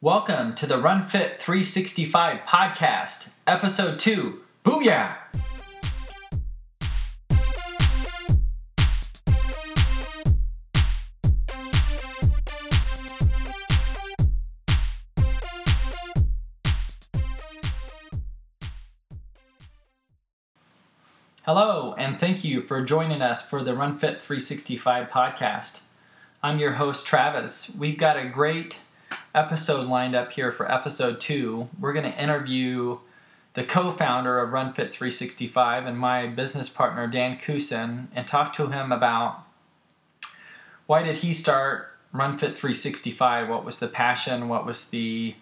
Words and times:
Welcome 0.00 0.54
to 0.54 0.66
the 0.68 0.78
Run 0.78 1.02
Fit 1.02 1.42
365 1.42 2.42
podcast, 2.46 3.32
episode 3.48 3.98
2. 3.98 4.40
Booyah! 4.64 5.16
Hello, 21.44 21.96
and 21.98 22.20
thank 22.20 22.44
you 22.44 22.62
for 22.62 22.84
joining 22.84 23.20
us 23.20 23.50
for 23.50 23.64
the 23.64 23.74
Run 23.74 23.98
Fit 23.98 24.22
365 24.22 25.08
podcast. 25.08 25.86
I'm 26.40 26.60
your 26.60 26.74
host, 26.74 27.04
Travis. 27.04 27.74
We've 27.76 27.98
got 27.98 28.16
a 28.16 28.28
great 28.28 28.78
episode 29.34 29.86
lined 29.86 30.14
up 30.14 30.32
here 30.32 30.52
for 30.52 30.70
episode 30.70 31.20
two. 31.20 31.68
We're 31.78 31.92
going 31.92 32.10
to 32.10 32.22
interview 32.22 32.98
the 33.54 33.64
co 33.64 33.90
founder 33.90 34.38
of 34.40 34.50
RunFit 34.50 34.92
365 34.92 35.86
and 35.86 35.98
my 35.98 36.26
business 36.26 36.68
partner, 36.68 37.06
Dan 37.06 37.38
Kusin, 37.38 38.06
and 38.14 38.26
talk 38.26 38.52
to 38.54 38.68
him 38.68 38.92
about 38.92 39.44
why 40.86 41.02
did 41.02 41.16
he 41.16 41.32
start 41.32 41.88
RunFit 42.14 42.56
365? 42.56 43.48
What 43.48 43.64
was 43.64 43.78
the 43.78 43.88
passion? 43.88 44.48
What 44.48 44.64
was 44.64 44.90
the 44.90 45.34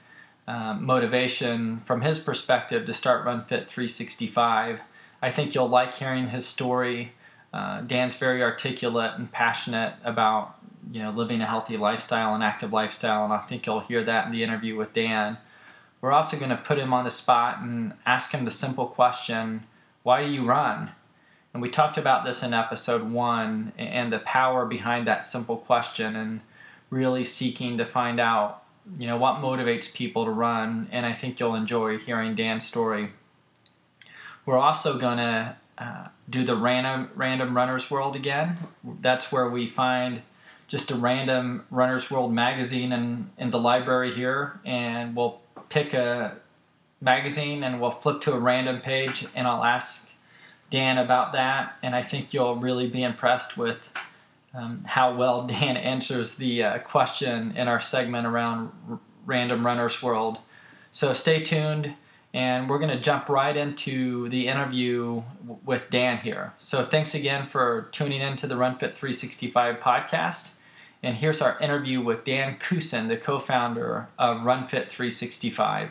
uh, 0.48 0.75
motivation 0.75 1.80
from 1.84 2.00
his 2.00 2.19
perspective 2.19 2.87
to 2.87 2.92
start 2.92 3.25
RunFit 3.25 3.69
365? 3.69 4.80
I 5.23 5.30
think 5.30 5.55
you'll 5.55 5.69
like 5.69 5.95
hearing 5.95 6.28
his 6.28 6.47
story. 6.47 7.12
Uh, 7.53 7.83
Dan's 7.83 8.16
very 8.16 8.42
articulate 8.42 9.12
and 9.16 9.30
passionate 9.30 9.95
about 10.05 10.55
you 10.91 11.03
know 11.03 11.11
living 11.11 11.41
a 11.41 11.47
healthy 11.47 11.77
lifestyle 11.77 12.35
and 12.35 12.43
active 12.43 12.73
lifestyle 12.73 13.25
and 13.25 13.33
i 13.33 13.39
think 13.39 13.67
you'll 13.67 13.81
hear 13.81 14.05
that 14.05 14.27
in 14.27 14.33
the 14.33 14.43
interview 14.43 14.77
with 14.77 14.93
dan. 14.93 15.39
We're 16.01 16.12
also 16.12 16.37
going 16.37 16.51
to 16.51 16.57
put 16.57 16.79
him 16.79 16.93
on 16.93 17.05
the 17.05 17.11
spot 17.11 17.61
and 17.61 17.95
ask 18.05 18.33
him 18.33 18.45
the 18.45 18.51
simple 18.51 18.87
question 18.87 19.65
why 20.03 20.25
do 20.25 20.31
you 20.31 20.47
run? 20.47 20.93
And 21.53 21.61
we 21.61 21.69
talked 21.69 21.98
about 21.98 22.25
this 22.25 22.43
in 22.45 22.55
episode 22.55 23.03
one 23.03 23.73
and 23.77 24.12
the 24.12 24.20
power 24.20 24.65
behind 24.65 25.09
that 25.09 25.25
simple 25.25 25.56
question 25.56 26.15
and 26.15 26.43
really 26.91 27.25
seeking 27.25 27.77
to 27.78 27.84
find 27.84 28.21
out 28.21 28.62
you 28.97 29.09
know 29.09 29.17
what 29.17 29.41
motivates 29.41 29.93
people 29.93 30.25
to 30.25 30.31
run. 30.31 30.89
And 30.93 31.05
i 31.05 31.12
think 31.12 31.41
you'll 31.41 31.56
enjoy 31.56 31.98
hearing 31.98 32.34
dan's 32.34 32.65
story. 32.65 33.11
We're 34.45 34.59
also 34.59 34.97
going 34.97 35.19
to 35.19 35.56
uh, 35.78 36.09
do 36.31 36.45
the 36.45 36.56
random 36.56 37.11
random 37.15 37.56
runners 37.56 37.91
world 37.91 38.15
again. 38.15 38.59
That's 39.00 39.33
where 39.33 39.48
we 39.48 39.67
find 39.67 40.23
just 40.69 40.91
a 40.91 40.97
random 40.97 41.64
Runner's 41.70 42.11
World 42.11 42.33
magazine 42.33 42.92
in, 42.92 43.31
in 43.39 43.50
the 43.50 43.59
library 43.59 44.12
here, 44.12 44.59
and 44.64 45.14
we'll 45.14 45.41
pick 45.69 45.95
a 45.95 46.36
magazine 47.00 47.62
and 47.62 47.81
we'll 47.81 47.91
flip 47.91 48.20
to 48.22 48.33
a 48.33 48.39
random 48.39 48.81
page, 48.81 49.27
and 49.34 49.47
I'll 49.47 49.64
ask 49.64 50.11
Dan 50.70 50.98
about 50.98 51.33
that, 51.33 51.78
and 51.83 51.94
I 51.94 52.03
think 52.03 52.34
you'll 52.34 52.56
really 52.56 52.89
be 52.89 53.03
impressed 53.03 53.56
with 53.56 53.92
um, 54.55 54.84
how 54.87 55.14
well 55.14 55.47
Dan 55.47 55.77
answers 55.77 56.37
the 56.37 56.62
uh, 56.62 56.78
question 56.81 57.56
in 57.56 57.69
our 57.69 57.81
segment 57.81 58.27
around 58.27 58.72
r- 58.91 58.98
Random 59.25 59.64
Runner's 59.64 60.03
World. 60.03 60.39
So 60.91 61.12
stay 61.14 61.42
tuned, 61.42 61.94
and 62.33 62.69
we're 62.69 62.78
going 62.78 62.91
to 62.91 63.00
jump 63.00 63.28
right 63.28 63.56
into 63.56 64.28
the 64.28 64.48
interview 64.48 65.22
w- 65.42 65.61
with 65.64 65.91
Dan 65.91 66.19
here. 66.19 66.55
So 66.59 66.83
thanks 66.83 67.14
again 67.14 67.47
for 67.48 67.89
tuning 67.92 68.20
in 68.20 68.37
to 68.37 68.47
the 68.47 68.55
RunFit 68.55 68.94
365 68.94 69.78
podcast. 69.78 70.56
And 71.02 71.16
here's 71.16 71.41
our 71.41 71.58
interview 71.61 72.00
with 72.00 72.25
Dan 72.25 72.56
Kusin, 72.56 73.08
the 73.08 73.16
co 73.16 73.39
founder 73.39 74.08
of 74.19 74.39
RunFit365. 74.39 75.91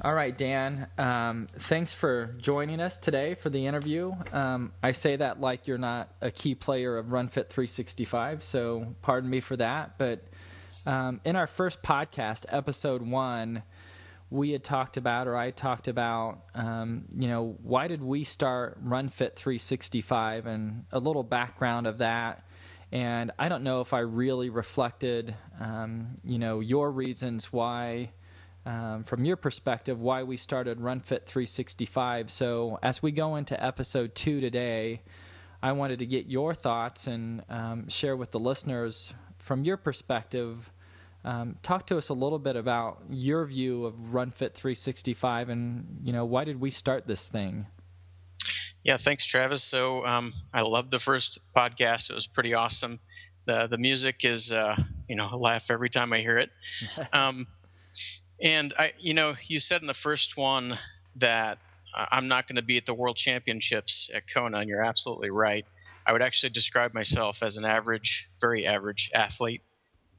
All 0.00 0.14
right, 0.14 0.36
Dan. 0.36 0.86
Um, 0.96 1.48
thanks 1.56 1.92
for 1.92 2.36
joining 2.38 2.78
us 2.78 2.98
today 2.98 3.34
for 3.34 3.50
the 3.50 3.66
interview. 3.66 4.14
Um, 4.32 4.72
I 4.80 4.92
say 4.92 5.16
that 5.16 5.40
like 5.40 5.66
you're 5.66 5.76
not 5.76 6.14
a 6.20 6.30
key 6.30 6.54
player 6.54 6.96
of 6.96 7.06
RunFit 7.06 7.48
365, 7.48 8.44
so 8.44 8.94
pardon 9.02 9.28
me 9.28 9.40
for 9.40 9.56
that. 9.56 9.98
But 9.98 10.22
um, 10.86 11.20
in 11.24 11.34
our 11.34 11.48
first 11.48 11.82
podcast, 11.82 12.46
episode 12.48 13.02
one, 13.02 13.64
we 14.30 14.52
had 14.52 14.62
talked 14.62 14.96
about, 14.96 15.26
or 15.26 15.36
I 15.36 15.50
talked 15.50 15.88
about, 15.88 16.42
um, 16.54 17.06
you 17.12 17.26
know, 17.26 17.56
why 17.64 17.88
did 17.88 18.00
we 18.00 18.22
start 18.22 18.80
RunFit 18.84 19.34
365 19.34 20.46
and 20.46 20.84
a 20.92 21.00
little 21.00 21.24
background 21.24 21.88
of 21.88 21.98
that. 21.98 22.44
And 22.92 23.32
I 23.36 23.48
don't 23.48 23.64
know 23.64 23.80
if 23.80 23.92
I 23.92 23.98
really 23.98 24.48
reflected, 24.48 25.34
um, 25.58 26.18
you 26.22 26.38
know, 26.38 26.60
your 26.60 26.88
reasons 26.92 27.52
why 27.52 28.10
um, 28.68 29.02
from 29.02 29.24
your 29.24 29.36
perspective 29.36 29.98
why 29.98 30.22
we 30.22 30.36
started 30.36 30.78
RunFit 30.78 31.24
365. 31.24 32.30
So 32.30 32.78
as 32.82 33.02
we 33.02 33.10
go 33.12 33.36
into 33.36 33.62
episode 33.64 34.14
two 34.14 34.42
today, 34.42 35.00
I 35.62 35.72
wanted 35.72 36.00
to 36.00 36.06
get 36.06 36.26
your 36.26 36.52
thoughts 36.52 37.06
and 37.06 37.42
um, 37.48 37.88
share 37.88 38.14
with 38.14 38.30
the 38.30 38.38
listeners 38.38 39.14
from 39.38 39.64
your 39.64 39.78
perspective. 39.78 40.70
Um, 41.24 41.56
talk 41.62 41.86
to 41.86 41.96
us 41.96 42.10
a 42.10 42.14
little 42.14 42.38
bit 42.38 42.56
about 42.56 43.02
your 43.08 43.46
view 43.46 43.86
of 43.86 43.94
RunFit 43.94 44.52
365 44.52 45.48
and 45.48 46.00
you 46.04 46.12
know 46.12 46.26
why 46.26 46.44
did 46.44 46.60
we 46.60 46.70
start 46.70 47.06
this 47.06 47.26
thing? 47.26 47.66
Yeah, 48.84 48.98
thanks, 48.98 49.24
Travis. 49.24 49.64
So 49.64 50.04
um, 50.06 50.34
I 50.52 50.60
loved 50.60 50.90
the 50.90 51.00
first 51.00 51.38
podcast. 51.56 52.10
It 52.10 52.14
was 52.14 52.26
pretty 52.26 52.52
awesome. 52.52 53.00
The 53.46 53.66
the 53.66 53.78
music 53.78 54.26
is 54.26 54.52
uh, 54.52 54.76
you 55.08 55.16
know 55.16 55.26
I 55.32 55.36
laugh 55.36 55.70
every 55.70 55.88
time 55.88 56.12
I 56.12 56.18
hear 56.18 56.36
it. 56.36 56.50
And 58.40 58.72
I, 58.78 58.92
you 58.98 59.14
know, 59.14 59.34
you 59.46 59.60
said 59.60 59.80
in 59.80 59.86
the 59.86 59.94
first 59.94 60.36
one 60.36 60.78
that 61.16 61.58
I'm 61.94 62.28
not 62.28 62.46
going 62.46 62.56
to 62.56 62.62
be 62.62 62.76
at 62.76 62.86
the 62.86 62.94
World 62.94 63.16
Championships 63.16 64.10
at 64.14 64.32
Kona, 64.32 64.58
and 64.58 64.68
you're 64.68 64.84
absolutely 64.84 65.30
right. 65.30 65.66
I 66.06 66.12
would 66.12 66.22
actually 66.22 66.50
describe 66.50 66.94
myself 66.94 67.42
as 67.42 67.56
an 67.56 67.64
average, 67.64 68.28
very 68.40 68.66
average 68.66 69.10
athlete. 69.12 69.62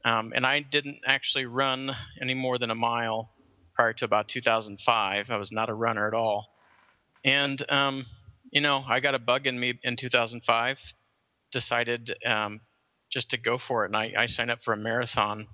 Um, 0.03 0.34
and 0.35 0.46
I 0.46 0.59
didn't 0.59 1.02
actually 1.06 1.46
run 1.46 1.91
any 2.22 2.34
more 2.34 2.57
than 2.57 2.72
a 2.72 2.75
mile 2.75 3.30
prior 3.74 3.94
to 3.94 4.06
about 4.06 4.28
2005. 4.28 5.31
I 5.31 5.38
was 5.38 5.51
not 5.51 5.69
a 5.69 5.74
runner 5.74 6.07
at 6.07 6.13
all. 6.13 6.47
And, 7.24 7.62
um, 7.72 8.06
you 8.51 8.62
know, 8.62 8.84
I 8.88 9.00
got 9.00 9.16
a 9.16 9.19
bug 9.19 9.47
in 9.47 9.59
me 9.59 9.80
in 9.84 9.96
2005, 9.96 10.94
decided 11.51 12.13
um, 12.25 12.62
just 13.09 13.31
to 13.31 13.38
go 13.38 13.57
for 13.57 13.84
it. 13.84 13.88
And 13.88 13.97
I, 13.97 14.13
I 14.18 14.25
signed 14.25 14.51
up 14.51 14.63
for 14.63 14.74
a 14.74 14.78
marathon 14.78 15.47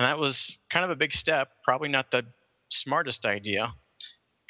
and 0.00 0.08
that 0.08 0.18
was 0.18 0.56
kind 0.70 0.82
of 0.82 0.90
a 0.90 0.96
big 0.96 1.12
step, 1.12 1.50
probably 1.62 1.90
not 1.90 2.10
the 2.10 2.24
smartest 2.70 3.26
idea. 3.26 3.70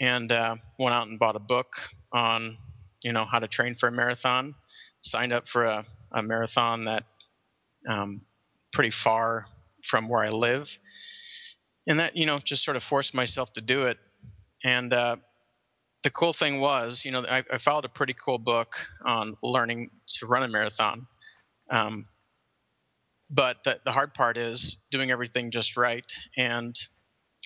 And 0.01 0.31
uh, 0.31 0.55
went 0.79 0.95
out 0.95 1.09
and 1.09 1.19
bought 1.19 1.35
a 1.35 1.41
book 1.41 1.67
on, 2.13 2.57
you 3.03 3.13
know, 3.13 3.25
how 3.25 3.41
to 3.41 3.49
train 3.49 3.75
for 3.75 3.89
a 3.89 3.93
marathon. 3.93 4.55
Signed 5.03 5.33
up 5.33 5.49
for 5.49 5.65
a, 5.65 5.85
a 6.13 6.23
marathon 6.23 6.85
that 6.85 7.03
um, 7.89 8.21
pretty 8.73 8.91
far 8.91 9.45
from 9.83 10.09
where 10.09 10.23
I 10.23 10.29
live, 10.29 10.71
and 11.89 11.99
that 11.99 12.17
you 12.17 12.27
know 12.27 12.39
just 12.39 12.63
sort 12.63 12.77
of 12.77 12.85
forced 12.85 13.13
myself 13.13 13.53
to 13.55 13.61
do 13.61 13.83
it. 13.83 13.99
And 14.65 14.93
uh, 14.93 15.17
the 16.05 16.11
cool 16.11 16.33
thing 16.33 16.61
was, 16.61 17.05
you 17.05 17.11
know, 17.11 17.25
I, 17.29 17.43
I, 17.53 17.59
followed 17.59 17.87
a 17.87 17.89
pretty 17.89 18.15
cool 18.15 18.39
book 18.39 18.75
on 19.05 19.35
learning 19.43 19.91
to 20.19 20.27
run 20.27 20.45
a 20.45 20.49
marathon. 20.49 21.09
Um, 21.71 22.05
but 23.31 23.63
the, 23.65 23.81
the 23.85 23.93
hard 23.93 24.15
part 24.15 24.37
is 24.37 24.77
doing 24.91 25.11
everything 25.11 25.51
just 25.51 25.77
right. 25.77 26.05
And 26.37 26.75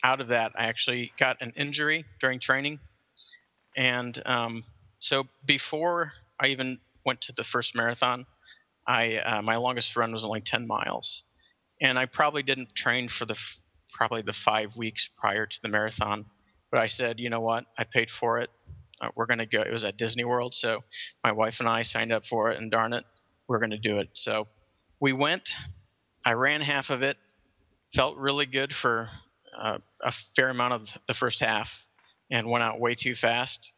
out 0.03 0.21
of 0.21 0.29
that, 0.29 0.53
I 0.57 0.65
actually 0.65 1.13
got 1.19 1.37
an 1.41 1.53
injury 1.57 2.05
during 2.21 2.41
training. 2.41 2.81
And 3.77 4.21
um, 4.25 4.63
so 4.99 5.25
before 5.45 6.13
I 6.41 6.49
even 6.49 6.79
went 7.05 7.23
to 7.23 7.33
the 7.33 7.45
first 7.45 7.77
marathon, 7.77 8.27
I 8.87 9.17
uh, 9.19 9.43
my 9.43 9.57
longest 9.57 9.97
run 9.97 10.13
was 10.13 10.25
only 10.25 10.41
10 10.41 10.67
miles, 10.67 11.25
and 11.81 11.99
I 11.99 12.07
probably 12.07 12.43
didn't 12.43 12.75
train 12.75 13.09
for 13.09 13.25
the 13.25 13.35
f- 13.35 13.63
probably 13.93 14.23
the 14.23 14.33
five 14.33 14.77
weeks 14.77 15.09
prior 15.19 15.47
to 15.47 15.63
the 15.63 15.69
marathon. 15.69 16.27
But 16.71 16.81
I 16.81 16.87
said, 16.87 17.19
you 17.21 17.31
know 17.31 17.41
what? 17.41 17.65
I 17.79 17.85
paid 17.85 18.11
for 18.11 18.41
it. 18.41 18.51
Uh, 19.01 19.09
we're 19.15 19.27
gonna 19.27 19.47
go. 19.47 19.63
It 19.63 19.73
was 19.73 19.85
at 19.85 19.97
Disney 19.97 20.25
World, 20.25 20.55
so 20.55 20.85
my 21.23 21.33
wife 21.33 21.61
and 21.61 21.69
I 21.69 21.83
signed 21.83 22.13
up 22.13 22.27
for 22.27 22.51
it, 22.51 22.61
and 22.61 22.71
darn 22.71 22.93
it, 22.93 23.05
we're 23.49 23.59
gonna 23.59 23.79
do 23.79 23.99
it. 23.99 24.11
So 24.13 24.45
we 25.01 25.13
went. 25.13 25.55
I 26.25 26.33
ran 26.33 26.61
half 26.61 26.91
of 26.91 27.03
it. 27.03 27.17
Felt 27.93 28.17
really 28.17 28.47
good 28.47 28.75
for 28.75 29.09
uh, 29.57 29.79
a 30.01 30.13
fair 30.13 30.49
amount 30.49 30.75
of 30.75 30.99
the 31.07 31.15
first 31.15 31.41
half, 31.41 31.87
and 32.31 32.49
went 32.49 32.65
out 32.65 32.81
way 32.81 32.95
too 32.95 33.15
fast. 33.15 33.73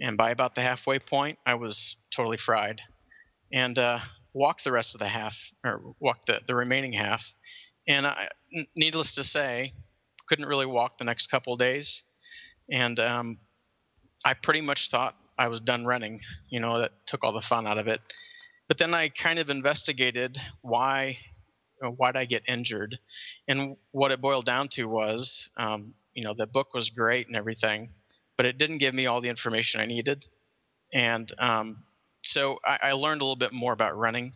And 0.00 0.16
by 0.16 0.30
about 0.30 0.54
the 0.54 0.60
halfway 0.60 0.98
point, 0.98 1.38
I 1.46 1.54
was 1.54 1.96
totally 2.10 2.36
fried, 2.36 2.80
and 3.52 3.78
uh, 3.78 3.98
walked 4.34 4.64
the 4.64 4.72
rest 4.72 4.94
of 4.94 5.00
the 5.00 5.08
half, 5.08 5.52
or 5.64 5.94
walked 5.98 6.26
the, 6.26 6.40
the 6.46 6.54
remaining 6.54 6.92
half. 6.92 7.34
and 7.88 8.06
needless 8.74 9.14
to 9.14 9.24
say, 9.24 9.72
couldn't 10.28 10.46
really 10.46 10.66
walk 10.66 10.98
the 10.98 11.04
next 11.04 11.28
couple 11.28 11.56
days, 11.56 12.02
and 12.70 12.98
um, 13.00 13.38
I 14.24 14.34
pretty 14.34 14.60
much 14.60 14.90
thought 14.90 15.16
I 15.38 15.48
was 15.48 15.60
done 15.60 15.86
running. 15.86 16.20
You 16.50 16.60
know, 16.60 16.80
that 16.80 16.92
took 17.06 17.24
all 17.24 17.32
the 17.32 17.40
fun 17.40 17.66
out 17.66 17.78
of 17.78 17.88
it. 17.88 18.00
But 18.68 18.78
then 18.78 18.94
I 18.94 19.08
kind 19.08 19.38
of 19.38 19.50
investigated 19.50 20.36
why 20.62 21.18
why 21.80 22.12
did 22.12 22.18
I 22.18 22.24
get 22.24 22.48
injured, 22.48 22.98
and 23.48 23.76
what 23.90 24.12
it 24.12 24.20
boiled 24.20 24.44
down 24.44 24.68
to 24.68 24.84
was, 24.84 25.48
um, 25.56 25.94
you 26.14 26.24
know, 26.24 26.34
the 26.34 26.46
book 26.46 26.74
was 26.74 26.90
great 26.90 27.26
and 27.26 27.36
everything, 27.36 27.90
but 28.36 28.46
it 28.46 28.58
didn't 28.58 28.78
give 28.78 28.94
me 28.94 29.06
all 29.06 29.20
the 29.20 29.28
information 29.28 29.80
I 29.80 29.86
needed, 29.86 30.24
and 30.92 31.30
um, 31.38 31.76
so 32.22 32.58
I, 32.64 32.78
I 32.82 32.92
learned 32.92 33.20
a 33.20 33.24
little 33.24 33.36
bit 33.36 33.52
more 33.52 33.72
about 33.72 33.96
running, 33.96 34.32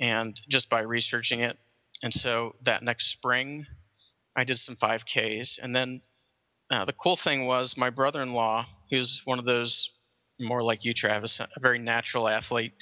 and 0.00 0.38
just 0.48 0.68
by 0.68 0.82
researching 0.82 1.40
it, 1.40 1.58
and 2.02 2.12
so 2.12 2.54
that 2.62 2.82
next 2.82 3.06
spring, 3.10 3.66
I 4.36 4.44
did 4.44 4.58
some 4.58 4.76
5Ks, 4.76 5.58
and 5.62 5.74
then 5.74 6.00
uh, 6.70 6.84
the 6.84 6.92
cool 6.92 7.16
thing 7.16 7.46
was 7.46 7.76
my 7.76 7.90
brother-in-law, 7.90 8.66
who's 8.90 9.22
one 9.24 9.38
of 9.38 9.44
those 9.44 9.90
more 10.40 10.62
like 10.62 10.84
you, 10.84 10.94
Travis, 10.94 11.40
a 11.40 11.48
very 11.60 11.78
natural 11.78 12.28
athlete, 12.28 12.72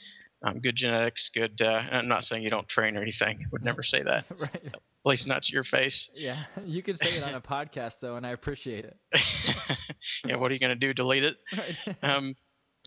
um, 0.42 0.60
good 0.60 0.76
genetics, 0.76 1.30
good. 1.30 1.60
Uh, 1.60 1.82
I'm 1.90 2.08
not 2.08 2.24
saying 2.24 2.42
you 2.42 2.50
don't 2.50 2.68
train 2.68 2.96
or 2.96 3.02
anything. 3.02 3.44
Would 3.52 3.64
never 3.64 3.82
say 3.82 4.02
that. 4.02 4.26
right. 4.38 4.54
At 4.54 4.80
least 5.04 5.26
not 5.26 5.44
to 5.44 5.52
your 5.52 5.64
face. 5.64 6.10
Yeah, 6.14 6.36
you 6.64 6.82
could 6.82 6.98
say 6.98 7.16
it 7.16 7.22
on 7.22 7.34
a 7.34 7.40
podcast 7.40 8.00
though, 8.00 8.16
and 8.16 8.26
I 8.26 8.30
appreciate 8.30 8.84
it. 8.84 8.96
yeah, 10.24 10.36
what 10.36 10.50
are 10.50 10.54
you 10.54 10.60
going 10.60 10.74
to 10.74 10.78
do? 10.78 10.92
Delete 10.92 11.24
it? 11.24 11.36
Right. 11.56 11.96
um, 12.02 12.34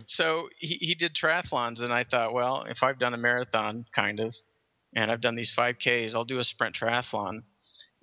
so 0.06 0.50
he, 0.58 0.76
he 0.76 0.96
did 0.96 1.14
triathlons, 1.14 1.82
and 1.82 1.92
I 1.92 2.04
thought, 2.04 2.34
well, 2.34 2.66
if 2.70 2.84
I've 2.84 3.00
done 3.00 3.14
a 3.14 3.18
marathon, 3.18 3.86
kind 3.94 4.20
of, 4.20 4.36
and 4.96 5.12
I've 5.12 5.22
done 5.22 5.36
these 5.36 5.54
5Ks, 5.56 6.16
I'll 6.16 6.26
do 6.26 6.40
a 6.40 6.44
sprint 6.44 6.76
triathlon. 6.76 7.44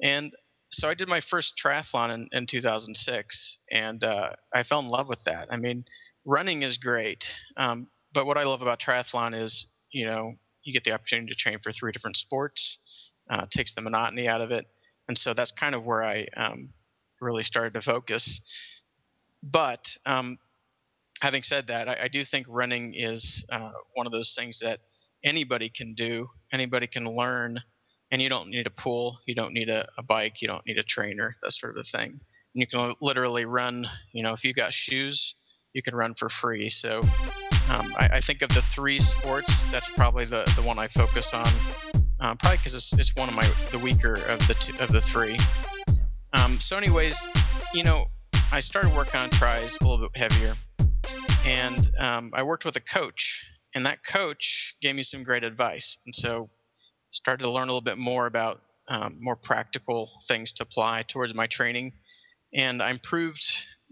And 0.02 0.32
so 0.70 0.88
I 0.88 0.94
did 0.94 1.08
my 1.08 1.20
first 1.20 1.58
triathlon 1.62 2.12
in, 2.12 2.28
in 2.32 2.46
2006, 2.46 3.58
and 3.70 4.04
uh, 4.04 4.30
I 4.54 4.62
fell 4.62 4.80
in 4.80 4.88
love 4.88 5.08
with 5.08 5.24
that. 5.24 5.48
I 5.50 5.56
mean, 5.56 5.84
running 6.24 6.62
is 6.62 6.76
great, 6.76 7.34
um, 7.56 7.88
but 8.16 8.24
what 8.24 8.38
I 8.38 8.44
love 8.44 8.62
about 8.62 8.80
triathlon 8.80 9.38
is, 9.38 9.66
you 9.90 10.06
know, 10.06 10.32
you 10.62 10.72
get 10.72 10.84
the 10.84 10.92
opportunity 10.92 11.28
to 11.28 11.34
train 11.34 11.58
for 11.58 11.70
three 11.70 11.92
different 11.92 12.16
sports. 12.16 12.78
Uh, 13.28 13.44
takes 13.50 13.74
the 13.74 13.82
monotony 13.82 14.26
out 14.26 14.40
of 14.40 14.52
it, 14.52 14.66
and 15.06 15.18
so 15.18 15.34
that's 15.34 15.52
kind 15.52 15.74
of 15.74 15.84
where 15.84 16.02
I 16.02 16.26
um, 16.34 16.70
really 17.20 17.42
started 17.42 17.74
to 17.74 17.82
focus. 17.82 18.40
But 19.42 19.98
um, 20.06 20.38
having 21.20 21.42
said 21.42 21.66
that, 21.66 21.90
I, 21.90 21.98
I, 22.04 22.08
do 22.08 22.24
think 22.24 22.46
running 22.48 22.94
is 22.94 23.44
uh, 23.50 23.72
one 23.94 24.06
of 24.06 24.12
those 24.12 24.34
things 24.34 24.60
that 24.60 24.80
anybody 25.22 25.68
can 25.68 25.92
do, 25.92 26.28
anybody 26.52 26.86
can 26.86 27.04
learn, 27.04 27.60
and 28.10 28.22
you 28.22 28.30
don't 28.30 28.48
need 28.48 28.66
a 28.66 28.70
pool, 28.70 29.18
you 29.26 29.34
don't 29.34 29.52
need 29.52 29.68
a, 29.68 29.86
a 29.98 30.02
bike, 30.02 30.40
you 30.40 30.48
don't 30.48 30.64
need 30.66 30.78
a 30.78 30.84
trainer, 30.84 31.34
that 31.42 31.50
sort 31.50 31.76
of 31.76 31.80
a 31.80 31.82
thing. 31.82 32.12
And 32.12 32.20
you 32.54 32.66
can 32.66 32.94
literally 33.02 33.44
run. 33.44 33.86
You 34.12 34.22
know, 34.22 34.32
if 34.32 34.42
you've 34.44 34.56
got 34.56 34.72
shoes, 34.72 35.34
you 35.74 35.82
can 35.82 35.94
run 35.94 36.14
for 36.14 36.28
free. 36.28 36.68
So 36.70 37.02
um, 37.68 37.92
I, 37.98 38.08
I, 38.14 38.20
think 38.20 38.42
of 38.42 38.50
the 38.50 38.62
three 38.62 39.00
sports, 39.00 39.64
that's 39.72 39.88
probably 39.88 40.24
the, 40.24 40.50
the 40.54 40.62
one 40.62 40.78
I 40.78 40.86
focus 40.86 41.34
on. 41.34 41.52
Uh, 42.20 42.34
probably 42.36 42.58
because 42.58 42.74
it's, 42.74 42.92
it's 42.94 43.14
one 43.16 43.28
of 43.28 43.34
my 43.34 43.50
the 43.72 43.78
weaker 43.78 44.14
of 44.14 44.46
the 44.46 44.54
two, 44.54 44.72
of 44.82 44.90
the 44.90 45.00
three. 45.00 45.38
Um, 46.32 46.60
so, 46.60 46.76
anyways, 46.76 47.28
you 47.74 47.82
know, 47.82 48.06
I 48.52 48.60
started 48.60 48.94
working 48.94 49.20
on 49.20 49.30
tries 49.30 49.78
a 49.80 49.84
little 49.86 49.98
bit 49.98 50.16
heavier, 50.16 50.54
and 51.44 51.90
um, 51.98 52.30
I 52.34 52.42
worked 52.42 52.64
with 52.64 52.76
a 52.76 52.80
coach, 52.80 53.44
and 53.74 53.84
that 53.84 53.98
coach 54.04 54.76
gave 54.80 54.94
me 54.94 55.02
some 55.02 55.24
great 55.24 55.44
advice, 55.44 55.98
and 56.06 56.14
so 56.14 56.48
started 57.10 57.42
to 57.42 57.50
learn 57.50 57.64
a 57.64 57.66
little 57.66 57.80
bit 57.80 57.98
more 57.98 58.26
about 58.26 58.60
um, 58.88 59.16
more 59.20 59.36
practical 59.36 60.10
things 60.28 60.52
to 60.52 60.62
apply 60.62 61.02
towards 61.02 61.34
my 61.34 61.46
training, 61.48 61.92
and 62.54 62.80
I 62.80 62.90
improved 62.90 63.42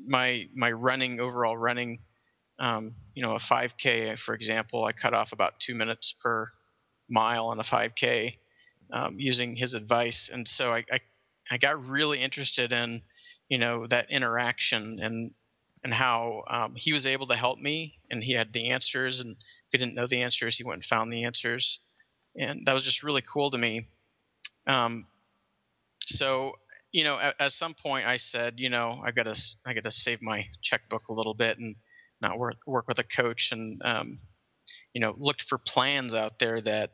my 0.07 0.49
my 0.55 0.71
running 0.71 1.21
overall 1.21 1.57
running 1.57 1.99
um, 2.59 2.93
you 3.15 3.23
know 3.23 3.33
a 3.33 3.39
5k 3.39 4.19
for 4.19 4.35
example 4.35 4.85
i 4.85 4.93
cut 4.93 5.15
off 5.15 5.33
about 5.33 5.59
two 5.59 5.75
minutes 5.75 6.13
per 6.13 6.47
mile 7.09 7.47
on 7.47 7.59
a 7.59 7.63
5k 7.63 8.37
um, 8.93 9.17
using 9.19 9.57
his 9.57 9.75
advice. 9.75 10.31
And 10.33 10.47
so 10.47 10.73
I, 10.73 10.85
I, 10.91 11.01
I 11.51 11.59
got 11.59 11.89
really 11.89 12.21
interested 12.21 12.73
in 12.73 13.03
you 13.49 13.59
know 13.59 13.87
that 13.87 14.11
interaction 14.11 15.01
and 15.01 15.33
and 15.83 15.93
how 15.93 16.45
um, 16.49 16.75
he 16.75 16.95
was 16.95 17.07
able 17.07 17.27
to 17.27 17.37
help 17.37 17.59
me 17.59 17.99
and 18.11 18.23
he 18.23 18.33
had 18.33 18.53
the 18.53 18.71
answers. 18.71 19.21
And 19.21 19.33
if 19.33 19.73
he 19.73 19.79
didn't 19.79 19.95
know 19.95 20.07
the 20.07 20.23
answers 20.23 20.57
he 20.57 20.65
went 20.65 20.77
and 20.77 20.85
found 20.85 21.13
the 21.13 21.25
answers. 21.25 21.81
And 22.37 22.67
that 22.67 22.73
was 22.73 22.83
just 22.83 23.03
really 23.03 23.23
cool 23.23 23.51
to 23.51 23.59
me. 23.59 23.87
Um, 24.67 25.07
so 26.01 26.55
you 26.91 27.03
know, 27.05 27.19
at, 27.19 27.35
at, 27.41 27.51
some 27.51 27.75
point 27.75 28.07
I 28.07 28.17
said, 28.17 28.55
you 28.61 28.71
know, 28.71 29.03
I 29.05 29.11
got 29.11 29.25
to 29.25 29.55
I 29.67 29.75
got 29.75 29.85
to 29.85 29.91
save 29.91 30.23
my 30.23 30.47
checkbook 30.63 31.09
a 31.09 31.13
little 31.13 31.35
bit 31.35 31.59
and 31.59 31.77
not 32.25 32.39
work 32.39 32.57
work 32.67 32.89
with 32.89 32.99
a 32.99 33.05
coach 33.05 33.53
and 33.53 33.81
um, 33.85 34.19
you 34.93 35.01
know 35.01 35.15
looked 35.17 35.43
for 35.43 35.59
plans 35.59 36.15
out 36.15 36.39
there 36.39 36.61
that 36.61 36.91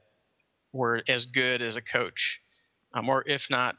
were 0.72 1.02
as 1.08 1.26
good 1.26 1.62
as 1.62 1.76
a 1.76 1.82
coach, 1.82 2.40
um, 2.94 3.08
or 3.08 3.24
if 3.26 3.50
not 3.50 3.76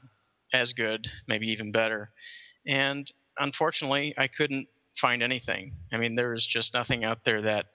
as 0.53 0.74
good, 0.74 1.07
maybe 1.27 1.51
even 1.51 1.71
better. 1.71 2.09
And 2.65 3.09
unfortunately, 3.38 4.13
I 4.18 4.27
couldn't 4.27 4.68
find 4.95 5.24
anything. 5.24 5.74
I 5.92 5.98
mean, 5.98 6.15
there 6.15 6.31
was 6.31 6.45
just 6.45 6.74
nothing 6.74 7.03
out 7.03 7.24
there 7.24 7.42
that, 7.42 7.68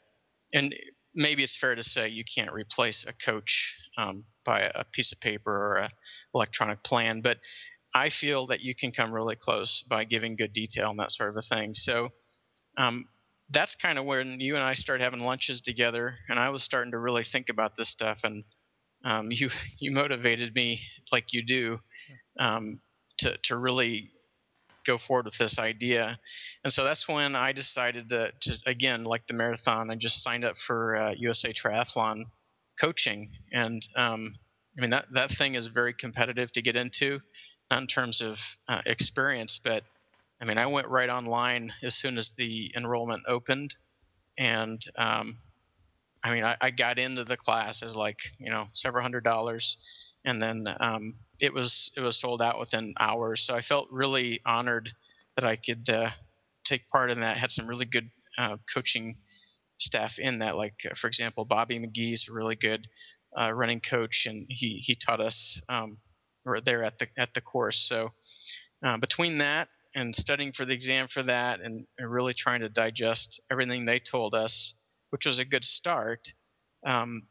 and 0.52 0.75
maybe 1.14 1.43
it's 1.43 1.56
fair 1.56 1.75
to 1.75 1.82
say 1.82 2.08
you 2.08 2.25
can't 2.25 2.52
replace 2.52 3.06
a 3.06 3.12
coach 3.12 3.76
um, 3.96 4.25
by 4.44 4.70
a 4.75 4.84
piece 4.84 5.12
of 5.12 5.20
paper 5.20 5.50
or 5.50 5.76
a 5.76 5.90
electronic 6.34 6.82
plan, 6.82 7.22
but 7.22 7.38
I 7.94 8.11
feel 8.11 8.46
that 8.49 8.61
you 8.61 8.75
can 8.75 8.93
come 8.93 9.12
really 9.12 9.37
close 9.37 9.82
by 9.82 10.05
giving 10.05 10.37
good 10.37 10.52
detail 10.52 10.90
and 10.90 10.99
that 10.99 11.12
sort 11.12 11.31
of 11.31 11.37
a 11.37 11.40
thing. 11.40 11.72
So 11.72 12.11
um, 12.76 13.06
that's 13.50 13.76
kind 13.76 13.98
of 13.98 14.04
when 14.04 14.40
you 14.40 14.56
and 14.56 14.64
I 14.64 14.75
started 14.75 15.04
having 15.04 15.20
lunches 15.20 15.60
together, 15.60 16.14
and 16.28 16.38
I 16.38 16.50
was 16.50 16.62
starting 16.62 16.93
to 16.93 16.98
really 16.98 17.22
think 17.22 17.48
about 17.48 17.76
this 17.76 17.88
stuff. 17.88 18.20
And 18.25 18.44
um, 19.04 19.28
you 19.31 19.50
you 19.78 19.93
motivated 19.93 20.54
me 20.54 20.81
like 21.12 21.32
you 21.32 21.43
do 21.43 21.81
um, 22.38 22.81
to 23.19 23.37
to 23.44 23.56
really 23.56 24.10
go 24.87 24.98
forward 24.98 25.25
with 25.25 25.38
this 25.38 25.58
idea. 25.58 26.16
And 26.62 26.72
so 26.72 26.84
that's 26.84 27.08
when 27.08 27.34
I 27.34 27.52
decided 27.52 28.08
to, 28.10 28.32
to 28.40 28.58
again, 28.66 29.02
like 29.02 29.26
the 29.26 29.34
marathon, 29.34 29.90
I 29.90 29.96
just 29.96 30.22
signed 30.22 30.44
up 30.44 30.56
for 30.56 30.94
uh, 30.94 31.14
USA 31.16 31.52
Triathlon 31.52 32.25
coaching. 32.81 33.31
And 33.52 33.82
um, 33.96 34.32
I 34.78 34.81
mean 34.81 34.90
that 34.90 35.06
that 35.12 35.31
thing 35.31 35.54
is 35.54 35.66
very 35.69 35.93
competitive 35.93 36.52
to 36.52 36.62
get 36.62 36.76
into 36.76 37.20
not 37.70 37.81
in 37.81 37.87
terms 37.87 38.20
of 38.20 38.40
uh, 38.69 38.82
experience, 38.87 39.58
but 39.62 39.82
I 40.40 40.44
mean, 40.44 40.58
I 40.58 40.66
went 40.66 40.88
right 40.88 41.08
online 41.08 41.72
as 41.82 41.94
soon 41.94 42.19
as 42.19 42.31
the 42.32 42.72
enrollment 42.76 43.22
opened, 43.26 43.74
and 44.36 44.81
um, 44.96 45.34
I 46.22 46.34
mean, 46.34 46.44
I, 46.44 46.56
I, 46.60 46.70
got 46.70 46.98
into 46.98 47.24
the 47.24 47.36
class 47.36 47.82
as 47.82 47.96
like 47.96 48.20
you 48.38 48.50
know 48.50 48.66
several 48.72 49.02
hundred 49.02 49.24
dollars, 49.24 50.14
and 50.24 50.40
then 50.43 50.69
um, 50.81 51.14
it 51.40 51.55
was 51.55 51.90
it 51.96 52.00
was 52.00 52.16
sold 52.19 52.43
out 52.43 52.58
within 52.58 52.94
hours. 52.98 53.43
So 53.43 53.55
I 53.55 53.62
felt 53.62 53.88
really 53.90 54.40
honored 54.44 54.90
that 55.36 55.46
I 55.46 55.56
could 55.56 55.88
uh, 55.88 56.10
take 56.64 56.88
part 56.88 57.10
in 57.10 57.20
that. 57.20 57.38
Had 57.38 57.50
some 57.50 57.66
really 57.66 57.86
good 57.86 58.10
uh, 58.36 58.58
coaching 58.72 59.16
staff 59.78 60.19
in 60.19 60.40
that. 60.40 60.56
Like 60.56 60.74
uh, 60.90 60.94
for 60.94 61.06
example, 61.06 61.46
Bobby 61.46 61.78
McGee's 61.78 62.28
a 62.28 62.32
really 62.32 62.56
good 62.56 62.86
uh, 63.38 63.52
running 63.52 63.81
coach, 63.81 64.26
and 64.26 64.46
he 64.50 64.76
he 64.76 64.96
taught 64.96 65.20
us 65.20 65.62
um, 65.70 65.96
or 66.44 66.60
there 66.60 66.82
at 66.82 66.98
the 66.98 67.08
at 67.16 67.32
the 67.32 67.40
course. 67.40 67.78
So 67.78 68.12
uh, 68.82 68.98
between 68.98 69.38
that 69.38 69.69
and 69.96 70.15
studying 70.15 70.53
for 70.53 70.65
the 70.65 70.74
exam 70.74 71.08
for 71.08 71.22
that, 71.22 71.60
and, 71.60 71.86
and, 71.98 72.10
really 72.10 72.34
trying 72.34 72.60
to 72.60 72.69
digest 72.69 73.41
everything 73.50 73.84
they 73.84 73.98
told 73.98 74.34
us, 74.34 74.74
which 75.10 75.26
was 75.26 75.38
a 75.38 75.44
good 75.44 75.65
start, 75.65 76.29
um, 76.84 77.26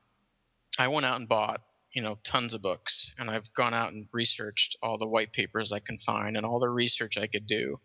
I 0.77 0.87
went 0.89 1.05
out 1.05 1.19
and 1.19 1.29
bought 1.29 1.61
you 1.93 2.01
know 2.01 2.17
tons 2.23 2.53
of 2.53 2.61
books, 2.61 3.13
and 3.17 3.29
I've 3.29 3.53
gone 3.53 3.73
out 3.73 3.93
and 3.93 4.07
researched 4.11 4.75
all 4.81 4.97
the 4.97 5.07
white 5.07 5.31
papers 5.31 5.71
I 5.71 5.79
can 5.79 5.97
find 5.99 6.35
and 6.35 6.45
all 6.45 6.59
the 6.59 6.67
research 6.67 7.17
I 7.17 7.27
could 7.27 7.47
do. 7.47 7.79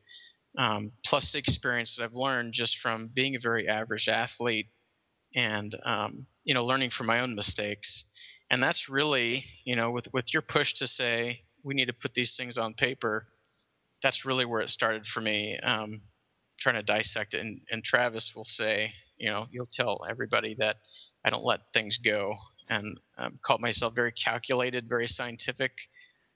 Um, 0.59 0.91
plus 1.07 1.33
the 1.33 1.39
experience 1.39 1.95
that 1.95 2.03
I've 2.03 2.17
learned 2.17 2.55
just 2.55 2.79
from 2.79 3.07
being 3.07 3.37
a 3.37 3.41
very 3.41 3.69
average 3.69 4.09
athlete 4.09 4.67
and 5.37 5.73
um, 5.85 6.27
you 6.43 6.55
know 6.55 6.65
learning 6.65 6.91
from 6.91 7.07
my 7.07 7.21
own 7.21 7.37
mistakes 7.37 8.07
and 8.51 8.61
that's 8.63 8.89
really 8.89 9.45
you 9.65 9.77
know 9.77 9.91
with 9.91 10.13
with 10.13 10.33
your 10.33 10.43
push 10.43 10.75
to 10.75 10.87
say 10.87 11.43
we 11.63 11.75
need 11.75 11.87
to 11.87 11.93
put 11.93 12.15
these 12.15 12.37
things 12.37 12.59
on 12.59 12.75
paper 12.75 13.29
that's 14.03 14.25
really 14.25 14.45
where 14.45 14.61
it 14.61 14.71
started 14.71 15.07
for 15.07 15.21
me 15.21 15.59
um, 15.59 16.01
trying 16.59 16.77
to 16.77 16.83
dissect 16.83 17.35
it. 17.35 17.41
And, 17.41 17.61
and 17.71 17.85
travis 17.85 18.35
will 18.35 18.45
say 18.45 18.93
you 19.21 19.27
know 19.27 19.47
you'll 19.51 19.67
tell 19.67 20.01
everybody 20.09 20.55
that 20.59 20.77
i 21.25 21.31
don't 21.31 21.45
let 21.45 21.61
things 21.73 21.99
go 21.99 22.35
and 22.69 22.99
um, 23.19 23.35
called 23.43 23.61
myself 23.61 23.95
very 23.95 24.13
calculated 24.13 24.89
very 24.89 25.07
scientific 25.07 25.73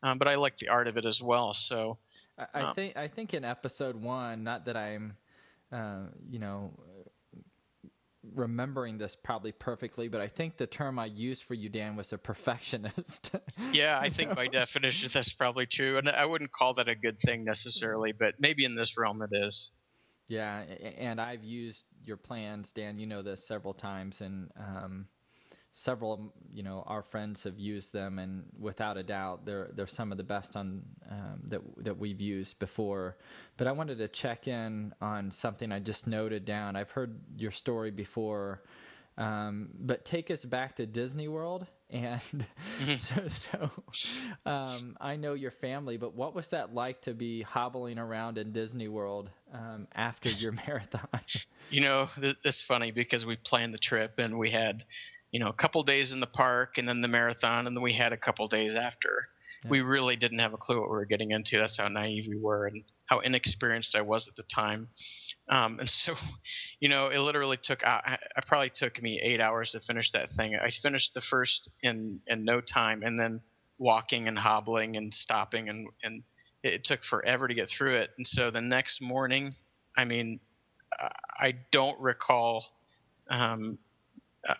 um, 0.04 0.18
but 0.18 0.28
i 0.28 0.34
like 0.34 0.56
the 0.58 0.68
art 0.68 0.86
of 0.86 0.98
it 0.98 1.06
as 1.06 1.22
well. 1.22 1.54
So 1.54 1.98
I, 2.38 2.46
I 2.52 2.60
um, 2.60 2.74
think 2.74 2.96
i 2.96 3.08
think 3.08 3.32
in 3.34 3.44
episode 3.44 3.96
one 3.96 4.44
not 4.44 4.66
that 4.66 4.76
i'm 4.76 5.16
uh, 5.72 6.02
you 6.30 6.38
know 6.38 6.70
remembering 8.34 8.98
this 8.98 9.16
probably 9.16 9.52
perfectly, 9.52 10.08
but 10.08 10.20
I 10.20 10.28
think 10.28 10.56
the 10.56 10.66
term 10.66 10.98
I 10.98 11.06
used 11.06 11.44
for 11.44 11.54
you, 11.54 11.68
Dan, 11.68 11.96
was 11.96 12.12
a 12.12 12.18
perfectionist. 12.18 13.34
yeah, 13.72 13.98
I 14.00 14.08
think 14.08 14.34
by 14.34 14.46
definition 14.46 15.10
that's 15.12 15.32
probably 15.32 15.66
true, 15.66 15.98
and 15.98 16.08
I 16.08 16.24
wouldn't 16.24 16.52
call 16.52 16.74
that 16.74 16.88
a 16.88 16.94
good 16.94 17.18
thing 17.18 17.44
necessarily, 17.44 18.12
but 18.12 18.34
maybe 18.38 18.64
in 18.64 18.74
this 18.74 18.96
realm 18.96 19.22
it 19.22 19.30
is. 19.32 19.72
Yeah, 20.28 20.60
and 20.60 21.20
I've 21.20 21.44
used 21.44 21.84
your 22.02 22.16
plans, 22.16 22.72
Dan. 22.72 22.98
You 22.98 23.06
know 23.06 23.22
this 23.22 23.46
several 23.46 23.74
times, 23.74 24.20
and 24.20 24.50
um, 24.56 25.06
several 25.74 26.32
you 26.52 26.62
know 26.62 26.84
our 26.86 27.02
friends 27.02 27.42
have 27.42 27.58
used 27.58 27.92
them, 27.92 28.18
and 28.18 28.44
without 28.58 28.96
a 28.96 29.02
doubt, 29.02 29.44
they're 29.44 29.70
they're 29.74 29.86
some 29.86 30.10
of 30.12 30.16
the 30.18 30.24
best 30.24 30.56
on 30.56 30.82
um, 31.10 31.40
that 31.48 31.60
that 31.78 31.98
we've 31.98 32.20
used 32.20 32.58
before. 32.58 33.18
But 33.58 33.66
I 33.66 33.72
wanted 33.72 33.98
to 33.98 34.08
check 34.08 34.48
in 34.48 34.94
on 35.02 35.30
something 35.30 35.70
I 35.70 35.80
just 35.80 36.06
noted 36.06 36.46
down. 36.46 36.76
I've 36.76 36.92
heard 36.92 37.18
your 37.36 37.50
story 37.50 37.90
before, 37.90 38.62
um, 39.18 39.68
but 39.78 40.04
take 40.04 40.30
us 40.30 40.44
back 40.44 40.76
to 40.76 40.86
Disney 40.86 41.28
World. 41.28 41.66
And 41.90 42.20
mm-hmm. 42.80 42.96
so, 43.28 43.28
so 43.28 43.70
um, 44.44 44.96
I 45.00 45.14
know 45.14 45.34
your 45.34 45.52
family, 45.52 45.96
but 45.96 46.16
what 46.16 46.34
was 46.34 46.50
that 46.50 46.74
like 46.74 47.02
to 47.02 47.14
be 47.14 47.42
hobbling 47.42 48.00
around 48.00 48.36
in 48.36 48.50
Disney 48.50 48.88
World 48.88 49.30
um, 49.52 49.86
after 49.94 50.28
your 50.28 50.50
marathon? 50.66 51.06
You 51.70 51.82
know, 51.82 52.08
it's 52.16 52.62
funny 52.62 52.90
because 52.90 53.24
we 53.24 53.36
planned 53.36 53.74
the 53.74 53.78
trip 53.78 54.18
and 54.18 54.38
we 54.38 54.50
had 54.50 54.82
you 55.34 55.40
know 55.40 55.48
a 55.48 55.52
couple 55.52 55.82
days 55.82 56.12
in 56.12 56.20
the 56.20 56.28
park 56.28 56.78
and 56.78 56.88
then 56.88 57.00
the 57.00 57.08
marathon 57.08 57.66
and 57.66 57.74
then 57.74 57.82
we 57.82 57.92
had 57.92 58.12
a 58.12 58.16
couple 58.16 58.46
days 58.46 58.76
after. 58.76 59.24
Yeah. 59.64 59.70
we 59.70 59.80
really 59.80 60.14
didn't 60.14 60.38
have 60.38 60.54
a 60.54 60.56
clue 60.56 60.80
what 60.80 60.88
we 60.88 60.96
were 60.96 61.06
getting 61.06 61.32
into. 61.32 61.58
That's 61.58 61.76
how 61.76 61.88
naive 61.88 62.28
we 62.28 62.36
were 62.36 62.66
and 62.66 62.84
how 63.06 63.18
inexperienced 63.18 63.96
i 63.96 64.02
was 64.02 64.28
at 64.28 64.36
the 64.36 64.44
time. 64.44 64.88
Um, 65.48 65.80
and 65.80 65.90
so 65.90 66.14
you 66.80 66.88
know 66.88 67.08
it 67.08 67.18
literally 67.18 67.56
took 67.56 67.84
I, 67.84 68.16
I, 68.36 68.40
probably 68.46 68.70
took 68.70 69.02
me 69.02 69.20
eight 69.20 69.40
hours 69.40 69.72
to 69.72 69.80
finish 69.80 70.12
that 70.12 70.30
thing. 70.30 70.54
I 70.54 70.70
finished 70.70 71.14
the 71.14 71.20
first 71.20 71.68
in 71.82 72.20
in 72.28 72.44
no 72.44 72.60
time 72.60 73.02
and 73.02 73.18
then 73.18 73.42
walking 73.76 74.28
and 74.28 74.38
hobbling 74.38 74.96
and 74.96 75.12
stopping 75.12 75.68
and 75.68 75.88
and 76.04 76.22
it, 76.62 76.74
it 76.74 76.84
took 76.84 77.02
forever 77.02 77.48
to 77.48 77.54
get 77.54 77.68
through 77.68 77.96
it. 77.96 78.10
And 78.18 78.24
so 78.24 78.52
the 78.52 78.60
next 78.60 79.02
morning 79.02 79.56
i 79.96 80.04
mean 80.04 80.38
i 81.40 81.54
don't 81.72 81.98
recall 82.00 82.64
um, 83.28 83.78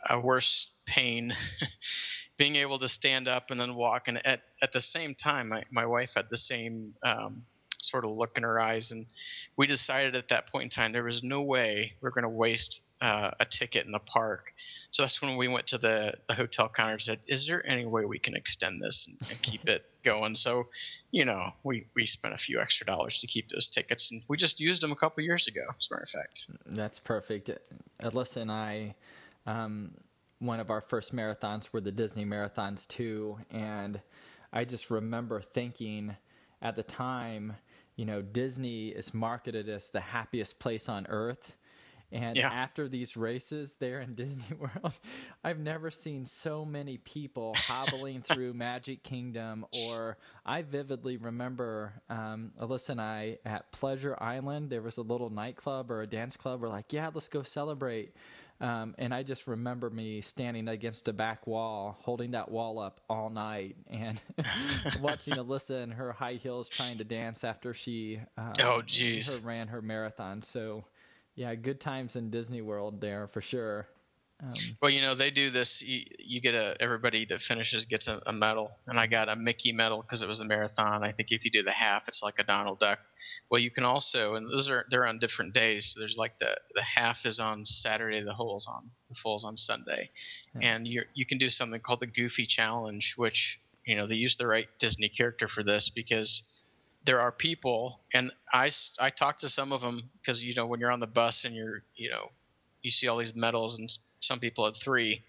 a 0.09 0.21
worse 0.21 0.69
pain 0.87 1.33
being 2.37 2.57
able 2.57 2.79
to 2.79 2.89
stand 2.89 3.29
up 3.29 3.51
and 3.51 3.61
then 3.61 3.75
walk. 3.75 4.09
And 4.09 4.25
at, 4.27 4.43
at 4.63 4.73
the 4.73 4.81
same 4.81 5.15
time 5.15 5.49
my, 5.49 5.65
my 5.71 5.87
wife 5.87 6.15
had 6.15 6.29
the 6.31 6.37
same 6.37 6.95
um, 7.03 7.45
sort 7.81 8.05
of 8.05 8.13
look 8.13 8.37
in 8.37 8.43
her 8.43 8.61
eyes. 8.61 8.93
And 8.93 9.07
we 9.57 9.67
decided 9.67 10.17
at 10.17 10.29
that 10.29 10.49
point 10.51 10.65
in 10.65 10.71
time 10.71 10.93
there 10.93 11.05
was 11.05 11.23
no 11.23 11.43
way 11.43 11.95
we 12.01 12.09
are 12.09 12.11
going 12.11 12.25
to 12.25 12.29
waste 12.29 12.83
uh, 13.01 13.33
a 13.39 13.45
ticket 13.45 13.85
in 13.85 13.93
the 13.93 13.99
park. 13.99 14.55
So 14.91 15.03
that's 15.03 15.21
when 15.21 15.37
we 15.37 15.49
went 15.49 15.69
to 15.69 15.79
the, 15.79 16.15
the 16.27 16.35
hotel 16.35 16.71
counter 16.75 16.93
and 16.93 17.03
said 17.03 17.21
is 17.27 17.47
there 17.47 17.65
any 17.67 17.85
way 17.85 18.05
we 18.05 18.19
can 18.19 18.35
extend 18.35 18.81
this 18.81 19.07
and, 19.07 19.17
and 19.31 19.43
keep 19.43 19.69
it 19.69 19.85
going? 20.03 20.35
So 20.35 20.69
you 21.11 21.25
know 21.25 21.51
we, 21.63 21.87
we 21.95 22.07
spent 22.07 22.35
a 22.35 22.39
few 22.39 22.61
extra 22.61 22.87
dollars 22.87 23.19
to 23.19 23.27
keep 23.27 23.49
those 23.49 23.67
tickets. 23.67 24.11
And 24.11 24.23
we 24.29 24.37
just 24.37 24.61
used 24.61 24.83
them 24.83 24.93
a 24.93 24.97
couple 24.97 25.23
years 25.23 25.47
ago 25.47 25.63
as 25.69 25.89
a 25.91 25.95
matter 25.95 26.03
of 26.03 26.09
fact. 26.09 26.45
That's 26.65 26.99
perfect. 26.99 27.51
Alyssa 28.03 28.39
and 28.39 28.51
i 28.53 28.95
um, 29.47 29.93
one 30.39 30.61
of 30.61 30.71
our 30.71 30.81
first 30.81 31.15
marathons 31.15 31.73
were 31.73 31.81
the 31.81 31.93
Disney 31.93 32.25
marathons 32.25 32.87
too, 32.87 33.39
and 33.51 34.01
I 34.53 34.65
just 34.65 34.91
remember 34.91 35.41
thinking 35.41 36.17
at 36.63 36.77
the 36.77 36.83
time, 36.83 37.57
you 37.97 38.07
know, 38.07 38.23
Disney 38.23 38.89
is 38.89 39.13
marketed 39.13 39.69
as 39.69 39.91
the 39.91 40.01
happiest 40.01 40.59
place 40.59 40.89
on 40.89 41.07
earth. 41.09 41.57
And 42.13 42.37
yeah. 42.37 42.49
after 42.49 42.89
these 42.89 43.17
races 43.17 43.75
there 43.81 44.01
in 44.01 44.15
Disney 44.15 44.57
World, 44.57 44.99
I've 45.43 45.59
never 45.59 45.91
seen 45.91 46.27
so 46.27 46.65
many 46.65 46.99
people 46.99 47.55
hobbling 47.57 48.23
through 48.23 48.55
Magic 48.55 49.03
Kingdom. 49.03 49.67
Or 49.89 50.17
I 50.47 50.63
vividly 50.63 51.17
remember 51.17 51.95
um, 52.09 52.53
Alyssa 52.61 52.91
and 52.91 53.01
I 53.01 53.39
at 53.45 53.73
Pleasure 53.73 54.17
Island. 54.21 54.71
There 54.71 54.83
was 54.83 54.97
a 54.97 55.03
little 55.03 55.31
nightclub 55.31 55.91
or 55.91 56.03
a 56.03 56.07
dance 56.07 56.37
club. 56.37 56.61
We're 56.61 56.69
like, 56.69 56.93
yeah, 56.93 57.11
let's 57.13 57.29
go 57.29 57.43
celebrate. 57.43 58.15
Um, 58.61 58.95
and 58.99 59.13
I 59.13 59.23
just 59.23 59.47
remember 59.47 59.91
me 59.91 60.21
standing 60.21 60.69
against 60.69 61.09
a 61.09 61.13
back 61.13 61.47
wall, 61.47 61.99
holding 62.01 62.31
that 62.33 62.51
wall 62.51 62.79
up 62.79 63.01
all 63.11 63.29
night, 63.29 63.77
and 63.89 64.21
watching 65.01 65.35
Alyssa 65.35 65.83
in 65.83 65.91
her 65.91 66.13
high 66.13 66.35
heels 66.35 66.69
trying 66.69 66.99
to 66.99 67.05
dance 67.05 67.45
after 67.45 67.75
she 67.75 68.21
um, 68.39 68.53
oh 68.61 68.83
jeez 68.85 69.45
ran 69.45 69.69
her 69.69 69.83
marathon. 69.83 70.43
So, 70.43 70.85
yeah, 71.35 71.55
good 71.55 71.81
times 71.81 72.17
in 72.17 72.31
Disney 72.31 72.63
World 72.63 73.01
there 73.01 73.27
for 73.27 73.41
sure. 73.41 73.89
Um, 74.43 74.53
well, 74.83 74.91
you 74.91 75.01
know 75.01 75.15
they 75.15 75.31
do 75.31 75.51
this. 75.51 75.81
You, 75.81 76.03
you, 76.19 76.41
get 76.41 76.55
a 76.55 76.77
everybody 76.81 77.25
that 77.27 77.41
finishes 77.41 77.87
gets 77.87 78.09
a, 78.09 78.21
a 78.27 78.33
medal, 78.33 78.71
and 78.87 78.99
I 78.99 79.07
got 79.07 79.29
a 79.29 79.37
Mickey 79.37 79.73
medal 79.73 80.03
because 80.03 80.23
it 80.23 80.29
was 80.29 80.41
a 80.41 80.45
marathon. 80.45 81.05
I 81.05 81.13
think 81.13 81.31
if 81.31 81.45
you 81.45 81.53
do 81.53 81.63
the 81.63 81.71
half, 81.71 82.09
it's 82.09 82.23
like 82.23 82.41
a 82.41 82.43
Donald 82.45 82.81
Duck. 82.81 82.99
Well, 83.49 83.61
you 83.61 83.71
can 83.71 83.85
also, 83.85 84.35
and 84.35 84.51
those 84.51 84.69
are 84.69 84.87
they're 84.91 85.07
on 85.07 85.21
different 85.21 85.55
days. 85.55 85.93
So 85.93 86.01
there's 86.01 86.19
like 86.19 86.39
the 86.39 86.57
the 86.75 86.83
half 86.83 87.27
is 87.27 87.39
on 87.39 87.65
Saturday, 87.65 88.23
the 88.23 88.35
whole's 88.35 88.67
on 88.67 88.91
the 89.09 89.15
full's 89.15 89.45
on 89.45 89.57
Sunday, 89.57 90.11
yeah. 90.61 90.69
and 90.69 90.89
you 90.89 91.05
you 91.15 91.25
can 91.25 91.39
do 91.39 91.49
something 91.49 91.81
called 91.81 92.01
the 92.01 92.07
Goofy 92.09 92.45
Challenge, 92.45 93.15
which 93.17 93.61
you 93.85 93.95
know 93.95 94.09
they 94.09 94.17
use 94.17 94.37
the 94.37 94.49
right 94.49 94.67
Disney 94.81 95.09
character 95.09 95.47
for 95.47 95.63
this 95.63 95.91
because 95.91 96.43
there 97.05 97.21
are 97.21 97.31
people, 97.31 98.01
and 98.13 98.33
I 98.53 98.71
I 98.99 99.11
talked 99.11 99.43
to 99.43 99.49
some 99.49 99.73
of 99.73 99.81
them 99.81 100.11
because 100.21 100.45
you 100.45 100.55
know 100.55 100.67
when 100.67 100.81
you're 100.81 100.93
on 100.93 101.01
the 101.01 101.07
bus 101.07 101.45
and 101.45 101.55
you're 101.55 101.85
you 101.95 102.11
know 102.11 102.31
you 102.83 102.91
see 102.91 103.09
all 103.09 103.17
these 103.17 103.35
medals 103.35 103.79
and 103.79 103.89
some 104.27 104.41
people 104.41 104.65
had 104.65 104.77
three. 104.77 105.23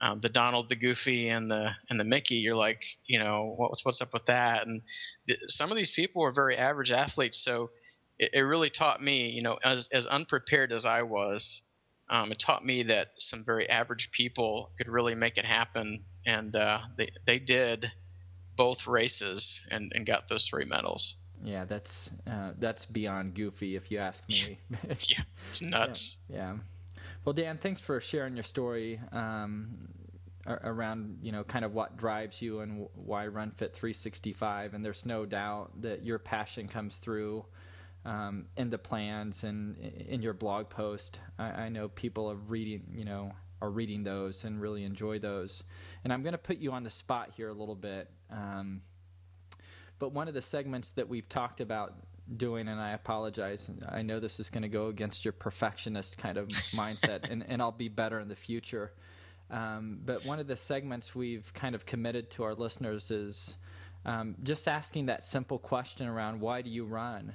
Um, 0.00 0.20
the 0.20 0.28
Donald, 0.28 0.68
the 0.68 0.76
Goofy, 0.76 1.28
and 1.28 1.50
the 1.50 1.70
and 1.90 1.98
the 1.98 2.04
Mickey. 2.04 2.36
You're 2.36 2.54
like, 2.54 2.84
you 3.06 3.18
know, 3.18 3.54
what's 3.56 3.84
what's 3.84 4.02
up 4.02 4.12
with 4.12 4.26
that? 4.26 4.66
And 4.66 4.82
th- 5.26 5.40
some 5.48 5.70
of 5.70 5.76
these 5.76 5.90
people 5.90 6.22
were 6.22 6.32
very 6.32 6.56
average 6.56 6.92
athletes, 6.92 7.38
so 7.38 7.70
it, 8.18 8.30
it, 8.34 8.40
really 8.40 8.70
taught 8.70 9.02
me, 9.02 9.30
you 9.30 9.42
know, 9.42 9.58
as 9.62 9.88
as 9.88 10.06
unprepared 10.06 10.72
as 10.72 10.86
I 10.86 11.02
was, 11.02 11.62
um, 12.10 12.32
it 12.32 12.38
taught 12.38 12.64
me 12.64 12.84
that 12.84 13.08
some 13.16 13.44
very 13.44 13.68
average 13.68 14.10
people 14.10 14.70
could 14.78 14.88
really 14.88 15.14
make 15.14 15.38
it 15.38 15.44
happen, 15.44 16.04
and 16.26 16.54
uh, 16.54 16.80
they 16.96 17.08
they 17.26 17.38
did 17.38 17.90
both 18.56 18.86
races 18.86 19.62
and, 19.70 19.92
and 19.94 20.04
got 20.04 20.28
those 20.28 20.46
three 20.46 20.64
medals. 20.64 21.16
Yeah, 21.44 21.64
that's 21.64 22.10
uh, 22.26 22.52
that's 22.58 22.84
beyond 22.84 23.34
goofy, 23.34 23.76
if 23.76 23.90
you 23.90 23.98
ask 23.98 24.28
me. 24.28 24.58
yeah, 24.82 25.22
it's 25.50 25.62
nuts. 25.70 26.16
yeah. 26.28 26.36
yeah. 26.36 26.56
Well, 27.28 27.34
Dan, 27.34 27.58
thanks 27.58 27.82
for 27.82 28.00
sharing 28.00 28.36
your 28.36 28.42
story 28.42 28.98
um, 29.12 29.88
around 30.46 31.18
you 31.20 31.30
know 31.30 31.44
kind 31.44 31.62
of 31.62 31.74
what 31.74 31.98
drives 31.98 32.40
you 32.40 32.60
and 32.60 32.88
why 32.94 33.26
RunFit 33.26 33.74
365. 33.74 34.72
And 34.72 34.82
there's 34.82 35.04
no 35.04 35.26
doubt 35.26 35.82
that 35.82 36.06
your 36.06 36.18
passion 36.18 36.68
comes 36.68 36.96
through 36.96 37.44
um, 38.06 38.46
in 38.56 38.70
the 38.70 38.78
plans 38.78 39.44
and 39.44 39.76
in 39.76 40.22
your 40.22 40.32
blog 40.32 40.70
post. 40.70 41.20
I, 41.38 41.50
I 41.50 41.68
know 41.68 41.88
people 41.88 42.30
are 42.30 42.34
reading, 42.34 42.94
you 42.96 43.04
know, 43.04 43.32
are 43.60 43.68
reading 43.68 44.04
those 44.04 44.44
and 44.44 44.58
really 44.58 44.84
enjoy 44.84 45.18
those. 45.18 45.64
And 46.04 46.14
I'm 46.14 46.22
going 46.22 46.32
to 46.32 46.38
put 46.38 46.56
you 46.56 46.72
on 46.72 46.82
the 46.82 46.88
spot 46.88 47.32
here 47.36 47.50
a 47.50 47.54
little 47.54 47.74
bit. 47.74 48.08
Um, 48.30 48.80
but 49.98 50.12
one 50.14 50.28
of 50.28 50.32
the 50.32 50.40
segments 50.40 50.92
that 50.92 51.10
we've 51.10 51.28
talked 51.28 51.60
about 51.60 51.92
doing, 52.36 52.68
and 52.68 52.80
I 52.80 52.92
apologize. 52.92 53.70
I 53.88 54.02
know 54.02 54.20
this 54.20 54.40
is 54.40 54.50
going 54.50 54.62
to 54.62 54.68
go 54.68 54.88
against 54.88 55.24
your 55.24 55.32
perfectionist 55.32 56.18
kind 56.18 56.36
of 56.36 56.48
mindset, 56.48 57.30
and, 57.30 57.44
and 57.48 57.62
I'll 57.62 57.72
be 57.72 57.88
better 57.88 58.20
in 58.20 58.28
the 58.28 58.36
future. 58.36 58.92
Um, 59.50 60.00
but 60.04 60.26
one 60.26 60.38
of 60.38 60.46
the 60.46 60.56
segments 60.56 61.14
we've 61.14 61.52
kind 61.54 61.74
of 61.74 61.86
committed 61.86 62.30
to 62.32 62.44
our 62.44 62.54
listeners 62.54 63.10
is 63.10 63.56
um, 64.04 64.36
just 64.42 64.68
asking 64.68 65.06
that 65.06 65.24
simple 65.24 65.58
question 65.58 66.06
around 66.06 66.40
why 66.40 66.62
do 66.62 66.70
you 66.70 66.84
run? 66.84 67.34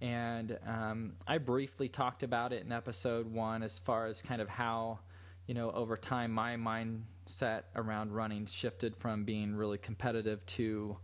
And 0.00 0.58
um, 0.66 1.12
I 1.26 1.38
briefly 1.38 1.88
talked 1.88 2.22
about 2.22 2.52
it 2.52 2.64
in 2.64 2.72
episode 2.72 3.32
one 3.32 3.62
as 3.62 3.78
far 3.78 4.06
as 4.06 4.20
kind 4.20 4.42
of 4.42 4.48
how, 4.48 4.98
you 5.46 5.54
know, 5.54 5.70
over 5.70 5.96
time 5.96 6.32
my 6.32 6.56
mindset 6.56 7.62
around 7.74 8.12
running 8.12 8.46
shifted 8.46 8.96
from 8.96 9.24
being 9.24 9.54
really 9.54 9.78
competitive 9.78 10.44
to 10.46 10.98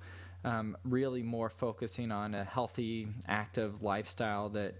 um, 0.44 0.76
really 0.85 1.23
more 1.23 1.50
focusing 1.50 2.11
on 2.11 2.35
a 2.35 2.44
healthy, 2.44 3.09
active 3.28 3.82
lifestyle 3.82 4.49
that 4.50 4.75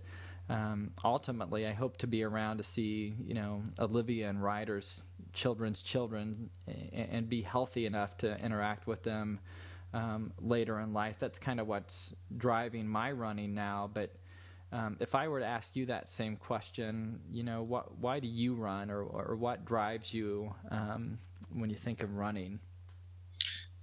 um, 0.49 0.91
ultimately 1.05 1.67
I 1.67 1.73
hope 1.73 1.97
to 1.99 2.07
be 2.07 2.23
around 2.23 2.59
to 2.59 2.65
see, 2.65 3.15
you 3.25 3.35
know, 3.35 3.63
Olivia 3.79 4.29
and 4.29 4.43
Ryder's 4.43 5.03
children's 5.33 5.83
children 5.83 6.51
and, 6.67 7.09
and 7.11 7.29
be 7.29 7.43
healthy 7.43 7.87
enough 7.87 8.17
to 8.19 8.37
interact 8.45 8.87
with 8.87 9.03
them 9.03 9.39
um, 9.93 10.33
later 10.41 10.81
in 10.81 10.93
life. 10.93 11.17
That's 11.19 11.39
kind 11.39 11.61
of 11.61 11.67
what's 11.67 12.15
driving 12.37 12.89
my 12.89 13.13
running 13.13 13.55
now. 13.55 13.91
But 13.93 14.15
um, 14.73 14.97
if 15.01 15.15
I 15.15 15.29
were 15.29 15.41
to 15.41 15.47
ask 15.47 15.77
you 15.77 15.87
that 15.87 16.09
same 16.09 16.37
question, 16.37 17.21
you 17.31 17.43
know, 17.43 17.65
what, 17.69 17.99
why 17.99 18.21
do 18.21 18.29
you 18.29 18.55
run 18.55 18.91
or, 18.91 19.03
or 19.03 19.37
what 19.37 19.65
drives 19.65 20.15
you 20.15 20.55
um, 20.71 21.19
when 21.53 21.71
you 21.71 21.77
think 21.77 22.03
of 22.03 22.17
running? 22.17 22.61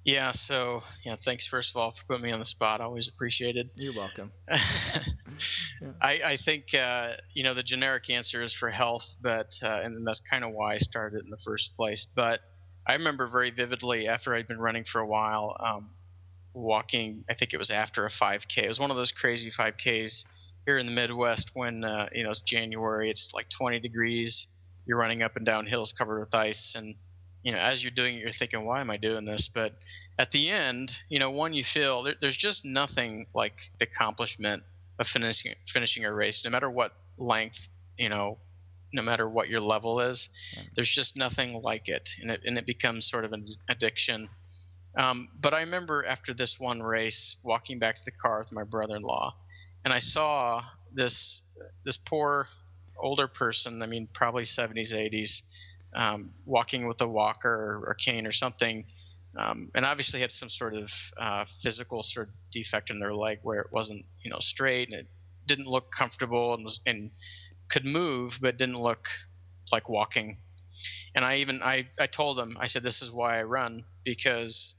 Yeah, 0.07 0.31
so 0.31 0.83
yeah, 1.03 1.15
thanks 1.15 1.45
first 1.45 1.75
of 1.75 1.81
all 1.81 1.91
for 1.91 2.05
putting 2.05 2.23
me 2.23 2.31
on 2.31 2.39
the 2.39 2.45
spot. 2.45 2.79
Always 2.79 3.09
appreciated. 3.09 3.71
You're 3.75 3.93
welcome. 3.93 4.31
yeah. 4.49 4.61
I, 6.01 6.21
I 6.23 6.37
think 6.37 6.73
uh, 6.73 7.15
you 7.33 7.43
know 7.43 7.53
the 7.53 7.61
generic 7.61 8.09
answer 8.09 8.41
is 8.41 8.53
for 8.53 8.69
health, 8.69 9.17
but 9.19 9.59
uh, 9.61 9.81
and 9.83 10.07
that's 10.07 10.21
kind 10.21 10.45
of 10.45 10.53
why 10.53 10.75
I 10.75 10.77
started 10.77 11.25
in 11.25 11.29
the 11.29 11.37
first 11.43 11.75
place. 11.75 12.05
But 12.05 12.39
I 12.87 12.93
remember 12.93 13.27
very 13.27 13.49
vividly 13.49 14.07
after 14.07 14.33
I'd 14.33 14.47
been 14.47 14.59
running 14.59 14.85
for 14.85 15.01
a 15.01 15.05
while, 15.05 15.57
um, 15.59 15.89
walking. 16.53 17.25
I 17.29 17.33
think 17.33 17.53
it 17.53 17.57
was 17.57 17.69
after 17.69 18.05
a 18.05 18.09
5K. 18.09 18.63
It 18.63 18.67
was 18.69 18.79
one 18.79 18.91
of 18.91 18.95
those 18.95 19.11
crazy 19.11 19.51
5Ks 19.51 20.23
here 20.65 20.77
in 20.77 20.85
the 20.85 20.93
Midwest 20.93 21.51
when 21.53 21.83
uh, 21.83 22.07
you 22.13 22.23
know 22.23 22.29
it's 22.29 22.39
January. 22.39 23.09
It's 23.09 23.33
like 23.33 23.49
20 23.49 23.81
degrees. 23.81 24.47
You're 24.85 24.99
running 24.99 25.21
up 25.21 25.35
and 25.35 25.45
down 25.45 25.65
hills 25.65 25.91
covered 25.91 26.21
with 26.21 26.33
ice, 26.33 26.75
and 26.75 26.95
you 27.47 27.53
know 27.53 27.59
as 27.59 27.81
you're 27.81 27.91
doing 27.91 28.17
it, 28.17 28.19
you're 28.19 28.33
thinking, 28.33 28.65
"Why 28.65 28.81
am 28.81 28.91
I 28.91 28.97
doing 28.97 29.23
this?" 29.23 29.47
But 29.47 29.71
at 30.19 30.31
the 30.31 30.49
end, 30.49 30.99
you 31.07 31.17
know, 31.17 31.29
one 31.29 31.53
you 31.53 31.63
feel 31.63 32.03
there, 32.03 32.15
there's 32.19 32.35
just 32.35 32.65
nothing 32.65 33.25
like 33.33 33.57
the 33.79 33.85
accomplishment 33.85 34.63
of 34.99 35.07
finishing 35.07 35.55
finishing 35.65 36.03
a 36.03 36.13
race, 36.13 36.43
no 36.43 36.51
matter 36.51 36.69
what 36.69 36.91
length, 37.17 37.69
you 37.97 38.09
know, 38.09 38.37
no 38.91 39.01
matter 39.01 39.29
what 39.29 39.47
your 39.47 39.61
level 39.61 40.01
is. 40.01 40.27
There's 40.75 40.89
just 40.89 41.15
nothing 41.15 41.61
like 41.61 41.87
it, 41.87 42.09
and 42.21 42.31
it 42.31 42.41
and 42.45 42.57
it 42.57 42.65
becomes 42.65 43.09
sort 43.09 43.23
of 43.23 43.31
an 43.31 43.45
addiction. 43.69 44.27
Um, 44.97 45.29
but 45.39 45.53
I 45.53 45.61
remember 45.61 46.05
after 46.05 46.33
this 46.33 46.59
one 46.59 46.83
race, 46.83 47.37
walking 47.43 47.79
back 47.79 47.95
to 47.95 48.03
the 48.03 48.11
car 48.11 48.39
with 48.39 48.51
my 48.51 48.65
brother-in-law, 48.65 49.33
and 49.85 49.93
I 49.93 49.99
saw 49.99 50.65
this 50.91 51.43
this 51.85 51.95
poor 51.95 52.49
older 52.97 53.29
person. 53.29 53.81
I 53.81 53.85
mean, 53.85 54.09
probably 54.11 54.43
70s, 54.43 54.91
80s, 54.91 55.43
um, 55.95 56.31
walking 56.45 56.87
with 56.87 57.01
a 57.01 57.07
walker 57.07 57.83
or, 57.85 57.93
cane 57.95 58.27
or 58.27 58.31
something 58.31 58.85
um, 59.37 59.69
and 59.75 59.85
obviously 59.85 60.21
had 60.21 60.31
some 60.31 60.49
sort 60.49 60.73
of 60.73 60.91
uh, 61.17 61.45
physical 61.61 62.03
sort 62.03 62.27
of 62.27 62.33
defect 62.51 62.89
in 62.89 62.99
their 62.99 63.13
leg 63.13 63.39
where 63.43 63.61
it 63.61 63.67
wasn't 63.71 64.05
you 64.21 64.29
know 64.29 64.39
straight 64.39 64.89
and 64.91 65.01
it 65.01 65.07
didn't 65.45 65.67
look 65.67 65.91
comfortable 65.91 66.53
and 66.53 66.63
was 66.63 66.79
and 66.85 67.11
could 67.69 67.85
move 67.85 68.39
but 68.41 68.57
didn't 68.57 68.79
look 68.79 69.07
like 69.71 69.89
walking. 69.89 70.37
And 71.15 71.25
I 71.25 71.37
even 71.37 71.61
I, 71.63 71.87
I 71.99 72.07
told 72.07 72.37
them 72.37 72.57
I 72.59 72.67
said 72.67 72.83
this 72.83 73.01
is 73.01 73.11
why 73.11 73.39
I 73.39 73.43
run 73.43 73.83
because 74.03 74.75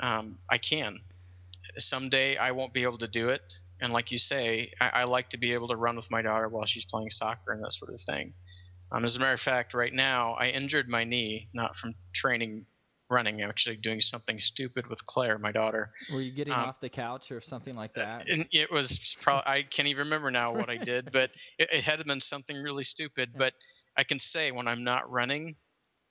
um, 0.00 0.38
I 0.48 0.58
can. 0.58 1.00
Someday 1.76 2.36
I 2.36 2.52
won't 2.52 2.72
be 2.72 2.82
able 2.82 2.98
to 2.98 3.08
do 3.08 3.30
it, 3.30 3.42
and 3.80 3.92
like 3.92 4.12
you 4.12 4.18
say, 4.18 4.72
I, 4.80 4.88
I, 4.88 5.04
like 5.04 5.30
to 5.30 5.38
be 5.38 5.52
able 5.52 5.68
to 5.68 5.76
run 5.76 5.96
with 5.96 6.10
my 6.10 6.22
daughter 6.22 6.48
while 6.48 6.64
she's 6.64 6.84
playing 6.84 7.10
soccer 7.10 7.52
and 7.52 7.62
that 7.62 7.72
sort 7.72 7.92
of 7.92 8.00
thing. 8.00 8.34
Um, 8.90 9.04
as 9.04 9.16
a 9.16 9.20
matter 9.20 9.34
of 9.34 9.40
fact, 9.40 9.74
right 9.74 9.92
now 9.92 10.34
I 10.34 10.48
injured 10.48 10.88
my 10.88 11.04
knee 11.04 11.48
not 11.52 11.76
from 11.76 11.94
training 12.12 12.66
running. 13.10 13.42
I'm 13.42 13.48
actually 13.48 13.76
doing 13.76 14.00
something 14.00 14.38
stupid 14.38 14.86
with 14.86 15.04
Claire, 15.06 15.38
my 15.38 15.52
daughter. 15.52 15.92
Were 16.12 16.20
you 16.20 16.32
getting 16.32 16.52
um, 16.52 16.60
off 16.60 16.80
the 16.80 16.88
couch 16.88 17.32
or 17.32 17.40
something 17.40 17.74
like 17.74 17.94
that? 17.94 18.28
And 18.28 18.46
it 18.52 18.70
was 18.70 19.16
probably 19.20 19.44
I 19.46 19.62
can't 19.62 19.88
even 19.88 20.04
remember 20.04 20.30
now 20.30 20.54
what 20.54 20.68
I 20.68 20.76
did, 20.76 21.10
but 21.12 21.30
it, 21.58 21.68
it 21.72 21.84
had 21.84 22.04
been 22.04 22.20
something 22.20 22.56
really 22.56 22.84
stupid. 22.84 23.30
But 23.36 23.54
I 23.96 24.04
can 24.04 24.18
say 24.18 24.52
when 24.52 24.68
I'm 24.68 24.84
not 24.84 25.10
running, 25.10 25.56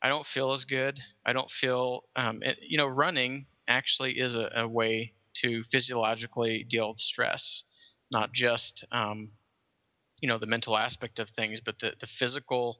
I 0.01 0.09
don't 0.09 0.25
feel 0.25 0.51
as 0.51 0.65
good. 0.65 0.99
I 1.25 1.33
don't 1.33 1.49
feel, 1.49 2.03
um, 2.15 2.43
it, 2.43 2.59
you 2.67 2.77
know, 2.77 2.87
running 2.87 3.47
actually 3.67 4.13
is 4.13 4.35
a, 4.35 4.51
a, 4.55 4.67
way 4.67 5.13
to 5.33 5.63
physiologically 5.63 6.63
deal 6.63 6.89
with 6.89 6.99
stress, 6.99 7.63
not 8.11 8.31
just, 8.31 8.85
um, 8.91 9.31
you 10.21 10.27
know, 10.27 10.37
the 10.37 10.47
mental 10.47 10.77
aspect 10.77 11.19
of 11.19 11.29
things, 11.29 11.61
but 11.61 11.79
the, 11.79 11.93
the 11.99 12.07
physical 12.07 12.77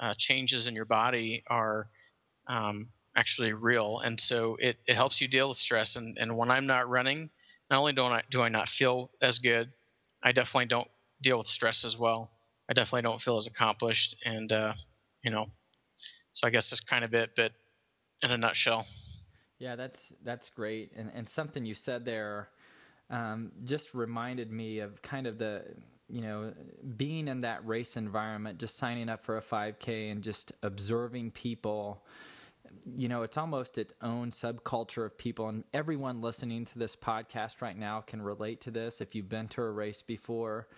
uh, 0.00 0.14
changes 0.16 0.66
in 0.66 0.74
your 0.74 0.84
body 0.84 1.42
are 1.46 1.88
um, 2.46 2.88
actually 3.16 3.52
real, 3.52 4.00
and 4.00 4.18
so 4.18 4.56
it, 4.60 4.76
it 4.86 4.96
helps 4.96 5.20
you 5.20 5.28
deal 5.28 5.48
with 5.48 5.56
stress. 5.56 5.96
And, 5.96 6.18
and 6.18 6.36
when 6.36 6.50
I'm 6.50 6.66
not 6.66 6.88
running, 6.88 7.30
not 7.70 7.78
only 7.78 7.92
don't 7.92 8.12
I 8.12 8.22
do 8.30 8.42
I 8.42 8.48
not 8.48 8.68
feel 8.68 9.10
as 9.22 9.38
good, 9.38 9.68
I 10.22 10.32
definitely 10.32 10.66
don't 10.66 10.88
deal 11.22 11.38
with 11.38 11.46
stress 11.46 11.84
as 11.84 11.98
well. 11.98 12.30
I 12.68 12.72
definitely 12.72 13.02
don't 13.02 13.20
feel 13.20 13.36
as 13.36 13.46
accomplished, 13.46 14.16
and 14.24 14.52
uh, 14.52 14.72
you 15.22 15.30
know, 15.30 15.46
so 16.32 16.46
I 16.46 16.50
guess 16.50 16.70
that's 16.70 16.80
kind 16.80 17.04
of 17.04 17.14
it, 17.14 17.30
but 17.36 17.52
in 18.22 18.30
a 18.30 18.36
nutshell. 18.38 18.86
Yeah, 19.58 19.76
that's 19.76 20.12
that's 20.22 20.50
great, 20.50 20.92
and 20.96 21.10
and 21.14 21.28
something 21.28 21.64
you 21.64 21.74
said 21.74 22.04
there 22.04 22.48
um, 23.10 23.52
just 23.64 23.94
reminded 23.94 24.50
me 24.50 24.80
of 24.80 25.00
kind 25.02 25.26
of 25.26 25.38
the 25.38 25.62
you 26.08 26.20
know 26.20 26.52
being 26.96 27.28
in 27.28 27.42
that 27.42 27.66
race 27.66 27.96
environment, 27.96 28.58
just 28.58 28.76
signing 28.76 29.08
up 29.08 29.22
for 29.22 29.36
a 29.36 29.42
5K 29.42 30.10
and 30.10 30.22
just 30.22 30.52
observing 30.62 31.32
people 31.32 32.04
you 32.96 33.08
know, 33.08 33.22
it's 33.22 33.36
almost 33.36 33.78
its 33.78 33.94
own 34.02 34.30
subculture 34.30 35.06
of 35.06 35.16
people, 35.16 35.48
and 35.48 35.64
everyone 35.72 36.20
listening 36.20 36.64
to 36.66 36.78
this 36.78 36.96
podcast 36.96 37.62
right 37.62 37.76
now 37.76 38.00
can 38.00 38.20
relate 38.20 38.60
to 38.62 38.70
this. 38.70 39.00
If 39.00 39.14
you've 39.14 39.28
been 39.28 39.48
to 39.48 39.62
a 39.62 39.70
race 39.70 40.02
before, 40.02 40.68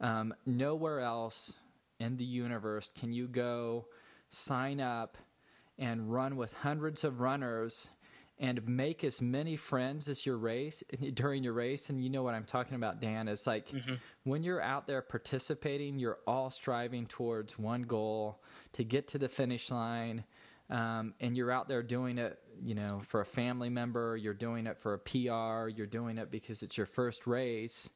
um, 0.00 0.34
nowhere 0.46 1.00
else 1.00 1.56
in 2.00 2.16
the 2.16 2.24
universe 2.24 2.90
can 2.98 3.12
you 3.12 3.28
go 3.28 3.86
sign 4.28 4.80
up 4.80 5.16
and 5.78 6.12
run 6.12 6.36
with 6.36 6.52
hundreds 6.52 7.04
of 7.04 7.20
runners 7.20 7.90
and 8.42 8.66
make 8.68 9.04
as 9.04 9.22
many 9.22 9.56
friends 9.56 10.06
as 10.08 10.26
your 10.26 10.36
race 10.36 10.82
during 11.14 11.42
your 11.42 11.54
race 11.54 11.88
and 11.88 12.02
you 12.02 12.10
know 12.10 12.22
what 12.22 12.34
i'm 12.34 12.44
talking 12.44 12.74
about 12.74 13.00
dan 13.00 13.28
it's 13.28 13.46
like 13.46 13.68
mm-hmm. 13.68 13.94
when 14.24 14.42
you're 14.42 14.60
out 14.60 14.86
there 14.86 15.00
participating 15.00 15.98
you're 15.98 16.18
all 16.26 16.50
striving 16.50 17.06
towards 17.06 17.58
one 17.58 17.82
goal 17.82 18.42
to 18.72 18.84
get 18.84 19.08
to 19.08 19.16
the 19.16 19.28
finish 19.28 19.70
line 19.70 20.24
um, 20.72 21.12
and 21.20 21.36
you're 21.36 21.50
out 21.50 21.68
there 21.68 21.82
doing 21.82 22.16
it, 22.16 22.38
you 22.62 22.74
know, 22.74 23.02
for 23.04 23.20
a 23.20 23.26
family 23.26 23.68
member, 23.68 24.16
you're 24.16 24.32
doing 24.32 24.66
it 24.66 24.78
for 24.78 24.94
a 24.94 24.98
PR, 24.98 25.68
you're 25.68 25.86
doing 25.86 26.16
it 26.16 26.30
because 26.30 26.62
it's 26.62 26.78
your 26.78 26.86
first 26.86 27.26
race. 27.26 27.90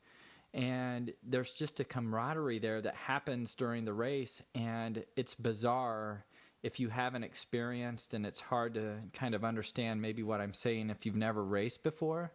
And 0.52 1.14
there's 1.22 1.52
just 1.52 1.80
a 1.80 1.85
camaraderie 1.85 2.59
there 2.59 2.82
that 2.82 2.94
happens 2.94 3.54
during 3.54 3.87
the 3.87 3.94
race, 3.94 4.42
and 4.54 5.04
it's 5.16 5.35
bizarre 5.35 6.25
if 6.62 6.80
you 6.80 6.88
haven't 6.88 7.24
experienced, 7.24 8.14
and 8.14 8.26
it's 8.26 8.40
hard 8.40 8.74
to 8.74 8.98
kind 9.12 9.34
of 9.34 9.44
understand 9.44 10.02
maybe 10.02 10.22
what 10.22 10.40
I'm 10.40 10.54
saying 10.54 10.90
if 10.90 11.06
you've 11.06 11.16
never 11.16 11.44
raced 11.44 11.82
before. 11.82 12.32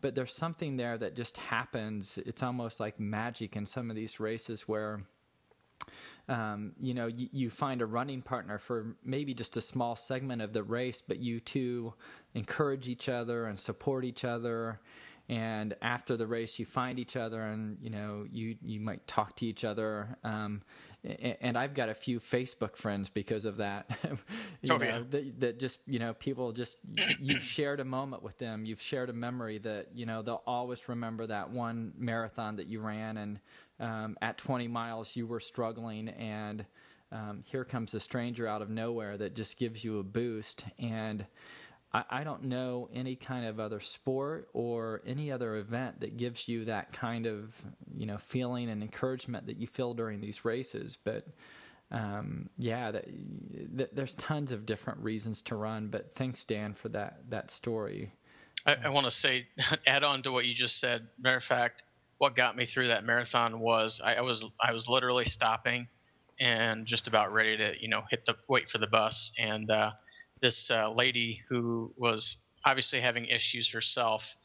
But 0.00 0.14
there's 0.14 0.36
something 0.36 0.76
there 0.76 0.98
that 0.98 1.16
just 1.16 1.38
happens. 1.38 2.18
It's 2.18 2.42
almost 2.42 2.78
like 2.78 3.00
magic 3.00 3.56
in 3.56 3.66
some 3.66 3.90
of 3.90 3.96
these 3.96 4.20
races 4.20 4.62
where 4.68 5.04
um, 6.28 6.72
you 6.80 6.94
know, 6.94 7.06
you, 7.06 7.28
you, 7.32 7.50
find 7.50 7.82
a 7.82 7.86
running 7.86 8.22
partner 8.22 8.58
for 8.58 8.96
maybe 9.04 9.34
just 9.34 9.56
a 9.58 9.60
small 9.60 9.94
segment 9.94 10.40
of 10.40 10.54
the 10.54 10.62
race, 10.62 11.02
but 11.06 11.18
you 11.18 11.38
two 11.38 11.92
encourage 12.34 12.88
each 12.88 13.10
other 13.10 13.44
and 13.44 13.58
support 13.58 14.04
each 14.04 14.24
other. 14.24 14.80
And 15.28 15.74
after 15.80 16.16
the 16.16 16.26
race, 16.26 16.58
you 16.58 16.66
find 16.66 16.98
each 16.98 17.16
other, 17.16 17.40
and 17.40 17.78
you 17.80 17.88
know, 17.88 18.26
you 18.30 18.56
you 18.62 18.80
might 18.80 19.06
talk 19.06 19.36
to 19.36 19.46
each 19.46 19.64
other. 19.64 20.18
Um, 20.22 20.62
and 21.40 21.58
I've 21.58 21.74
got 21.74 21.88
a 21.90 21.94
few 21.94 22.18
Facebook 22.18 22.76
friends 22.76 23.10
because 23.10 23.44
of 23.44 23.58
that. 23.58 23.90
you 24.62 24.72
oh, 24.72 24.76
know, 24.78 24.84
yeah. 24.84 25.00
that, 25.10 25.40
that, 25.40 25.58
just 25.58 25.80
you 25.86 25.98
know, 25.98 26.12
people 26.14 26.52
just 26.52 26.78
you've 27.20 27.42
shared 27.42 27.80
a 27.80 27.84
moment 27.84 28.22
with 28.22 28.38
them, 28.38 28.66
you've 28.66 28.82
shared 28.82 29.08
a 29.08 29.14
memory 29.14 29.58
that 29.58 29.88
you 29.94 30.04
know 30.04 30.20
they'll 30.20 30.42
always 30.46 30.88
remember 30.88 31.26
that 31.26 31.50
one 31.50 31.92
marathon 31.96 32.56
that 32.56 32.66
you 32.66 32.80
ran, 32.80 33.16
and 33.16 33.40
um, 33.80 34.16
at 34.22 34.38
20 34.38 34.68
miles 34.68 35.16
you 35.16 35.26
were 35.26 35.40
struggling 35.40 36.08
and 36.08 36.64
um, 37.12 37.42
here 37.46 37.64
comes 37.64 37.94
a 37.94 38.00
stranger 38.00 38.46
out 38.46 38.62
of 38.62 38.70
nowhere 38.70 39.16
that 39.16 39.34
just 39.34 39.58
gives 39.58 39.84
you 39.84 39.98
a 39.98 40.02
boost 40.02 40.64
and 40.78 41.26
I, 41.94 42.04
I, 42.10 42.24
don't 42.24 42.44
know 42.44 42.88
any 42.92 43.14
kind 43.14 43.46
of 43.46 43.60
other 43.60 43.80
sport 43.80 44.48
or 44.52 45.00
any 45.06 45.30
other 45.30 45.56
event 45.56 46.00
that 46.00 46.16
gives 46.16 46.48
you 46.48 46.64
that 46.66 46.92
kind 46.92 47.26
of 47.26 47.54
you 47.94 48.04
know 48.04 48.18
feeling 48.18 48.68
and 48.68 48.82
encouragement 48.82 49.46
that 49.46 49.56
you 49.58 49.66
feel 49.66 49.94
during 49.94 50.20
these 50.20 50.44
races 50.44 50.98
but 51.02 51.26
um, 51.90 52.48
yeah 52.58 52.90
that, 52.90 53.04
that, 53.76 53.94
there's 53.94 54.14
tons 54.16 54.50
of 54.50 54.66
different 54.66 54.98
reasons 55.00 55.40
to 55.42 55.54
run 55.54 55.88
but 55.88 56.14
thanks 56.14 56.44
dan 56.44 56.74
for 56.74 56.88
that 56.90 57.18
that 57.30 57.50
story. 57.50 58.12
I, 58.66 58.76
I 58.84 58.88
want 58.88 59.04
to 59.04 59.10
say 59.10 59.46
add 59.86 60.04
on 60.04 60.22
to 60.22 60.32
what 60.32 60.46
you 60.46 60.54
just 60.54 60.80
said. 60.80 61.06
Matter 61.18 61.36
of 61.36 61.44
fact 61.44 61.84
what 62.18 62.34
got 62.34 62.56
me 62.56 62.64
through 62.64 62.88
that 62.88 63.04
marathon 63.04 63.60
was 63.60 64.00
I, 64.02 64.16
I, 64.16 64.20
was 64.22 64.44
I 64.60 64.72
was 64.72 64.88
literally 64.88 65.24
stopping 65.24 65.88
and 66.40 66.86
just 66.86 67.06
about 67.06 67.32
ready 67.32 67.56
to 67.56 67.74
you 67.80 67.88
know 67.88 68.02
hit 68.10 68.24
the 68.24 68.36
wait 68.48 68.68
for 68.68 68.78
the 68.78 68.86
bus. 68.86 69.32
And 69.38 69.70
uh, 69.70 69.92
this 70.40 70.70
uh, 70.70 70.90
lady 70.90 71.40
who 71.48 71.92
was 71.96 72.38
obviously 72.64 73.00
having 73.00 73.26
issues 73.26 73.72
herself 73.72 74.36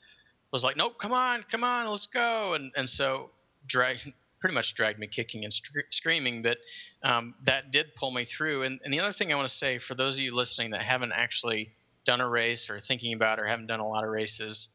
was 0.52 0.64
like 0.64 0.78
nope 0.78 0.98
come 0.98 1.14
on 1.14 1.44
come 1.52 1.64
on 1.64 1.88
let's 1.90 2.08
go. 2.08 2.54
And 2.54 2.72
and 2.76 2.90
so 2.90 3.30
drag 3.66 3.98
pretty 4.40 4.56
much 4.56 4.74
dragged 4.74 5.00
me 5.00 5.08
kicking 5.08 5.44
and 5.44 5.54
screaming 5.90 6.42
but 6.42 6.58
um, 7.04 7.36
that 7.44 7.72
did 7.72 7.94
pull 7.96 8.10
me 8.10 8.24
through. 8.24 8.64
And, 8.64 8.80
and 8.84 8.94
the 8.94 9.02
other 9.02 9.12
thing 9.12 9.32
I 9.34 9.36
want 9.36 9.48
to 9.48 9.54
say 9.54 9.80
for 9.80 9.96
those 9.96 10.16
of 10.16 10.22
you 10.22 10.34
listening 10.34 10.72
that 10.72 10.82
haven't 10.82 11.12
actually 11.12 11.74
done 12.06 12.22
a 12.22 12.30
race 12.30 12.70
or 12.70 12.80
thinking 12.80 13.14
about 13.14 13.40
or 13.40 13.46
haven't 13.46 13.68
done 13.68 13.82
a 13.82 13.88
lot 13.88 14.04
of 14.04 14.10
races 14.10 14.70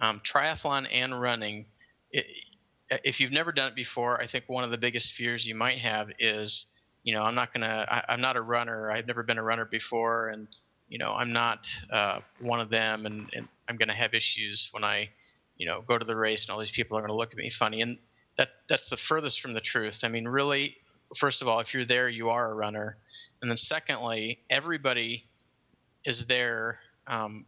um, 0.00 0.20
triathlon 0.24 0.88
and 0.92 1.18
running 1.20 1.66
it, 2.10 2.26
if 3.02 3.20
you've 3.20 3.32
never 3.32 3.52
done 3.52 3.68
it 3.68 3.74
before, 3.74 4.20
I 4.20 4.26
think 4.26 4.44
one 4.46 4.64
of 4.64 4.70
the 4.70 4.78
biggest 4.78 5.12
fears 5.12 5.46
you 5.46 5.54
might 5.54 5.78
have 5.78 6.10
is, 6.18 6.66
you 7.04 7.12
know, 7.12 7.22
I'm 7.22 7.34
not 7.34 7.52
gonna, 7.52 7.86
I, 7.88 8.14
am 8.14 8.20
not 8.22 8.36
a 8.36 8.40
runner. 8.40 8.90
I've 8.90 9.06
never 9.06 9.22
been 9.22 9.38
a 9.38 9.42
runner 9.42 9.66
before, 9.66 10.28
and 10.28 10.48
you 10.88 10.98
know, 10.98 11.12
I'm 11.12 11.32
not 11.32 11.70
uh, 11.92 12.20
one 12.40 12.60
of 12.60 12.70
them, 12.70 13.06
and, 13.06 13.28
and 13.34 13.46
I'm 13.68 13.76
gonna 13.76 13.94
have 13.94 14.14
issues 14.14 14.70
when 14.72 14.84
I, 14.84 15.10
you 15.56 15.66
know, 15.66 15.82
go 15.82 15.98
to 15.98 16.04
the 16.04 16.16
race, 16.16 16.44
and 16.44 16.50
all 16.50 16.58
these 16.58 16.70
people 16.70 16.96
are 16.96 17.02
gonna 17.02 17.14
look 17.14 17.32
at 17.32 17.36
me 17.36 17.50
funny. 17.50 17.82
And 17.82 17.98
that 18.36 18.48
that's 18.68 18.88
the 18.88 18.96
furthest 18.96 19.40
from 19.40 19.52
the 19.52 19.60
truth. 19.60 20.00
I 20.02 20.08
mean, 20.08 20.26
really, 20.26 20.78
first 21.14 21.42
of 21.42 21.48
all, 21.48 21.60
if 21.60 21.74
you're 21.74 21.84
there, 21.84 22.08
you 22.08 22.30
are 22.30 22.50
a 22.50 22.54
runner, 22.54 22.96
and 23.42 23.50
then 23.50 23.58
secondly, 23.58 24.40
everybody 24.48 25.26
is 26.06 26.24
there 26.24 26.78
um, 27.06 27.44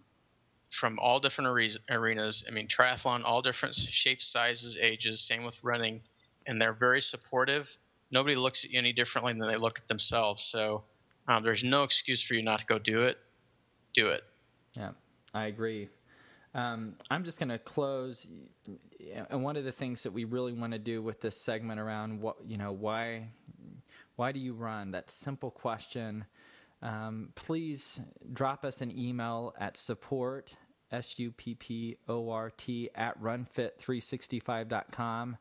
from 0.71 0.99
all 0.99 1.19
different 1.19 1.81
arenas. 1.91 2.45
I 2.47 2.51
mean, 2.51 2.69
triathlon, 2.69 3.25
all 3.25 3.41
different 3.41 3.75
shapes, 3.75 4.27
sizes, 4.27 4.77
ages. 4.79 5.21
Same 5.21 5.45
with 5.45 5.65
running, 5.65 6.03
and 6.47 6.61
they're 6.61 6.75
very 6.75 7.01
supportive. 7.01 7.75
Nobody 8.11 8.37
looks 8.37 8.65
at 8.65 8.71
you 8.71 8.79
any 8.79 8.93
differently 8.93 9.33
than 9.33 9.47
they 9.47 9.57
look 9.57 9.79
at 9.79 9.89
themselves. 9.89 10.43
So 10.43 10.85
um, 11.29 11.43
there's 11.43 11.65
no 11.65 11.83
excuse 11.83 12.23
for 12.23 12.35
you 12.35 12.43
not 12.43 12.61
to 12.61 12.67
go 12.67 12.79
do 12.79 13.03
it. 13.03 13.19
Do 13.95 14.09
it. 14.09 14.23
Yeah, 14.75 14.91
I 15.35 15.47
agree. 15.47 15.89
Um, 16.55 16.95
I'm 17.11 17.25
just 17.25 17.39
going 17.39 17.51
to 17.51 17.59
close. 17.59 18.27
And 19.31 19.43
one 19.43 19.57
of 19.57 19.65
the 19.65 19.73
things 19.73 20.05
that 20.05 20.13
we 20.13 20.25
really 20.25 20.53
want 20.53 20.73
to 20.73 20.79
do 20.79 21.03
with 21.03 21.21
this 21.21 21.37
segment 21.37 21.81
around 21.81 22.21
what 22.21 22.37
you 22.47 22.57
know 22.57 22.73
why 22.73 23.29
why 24.17 24.33
do 24.33 24.41
you 24.41 24.55
run? 24.55 24.93
That 24.93 25.11
simple 25.11 25.51
question. 25.51 26.25
Um, 26.83 27.31
please 27.35 28.01
drop 28.33 28.65
us 28.65 28.81
an 28.81 28.97
email 28.97 29.55
at 29.59 29.77
support 29.77 30.57
s 30.91 31.19
u 31.19 31.33
p 31.33 31.55
p 31.55 31.99
o 32.09 32.31
r 32.31 32.51
t 32.51 32.89
at 32.95 33.21
runfit365.com. 33.21 35.37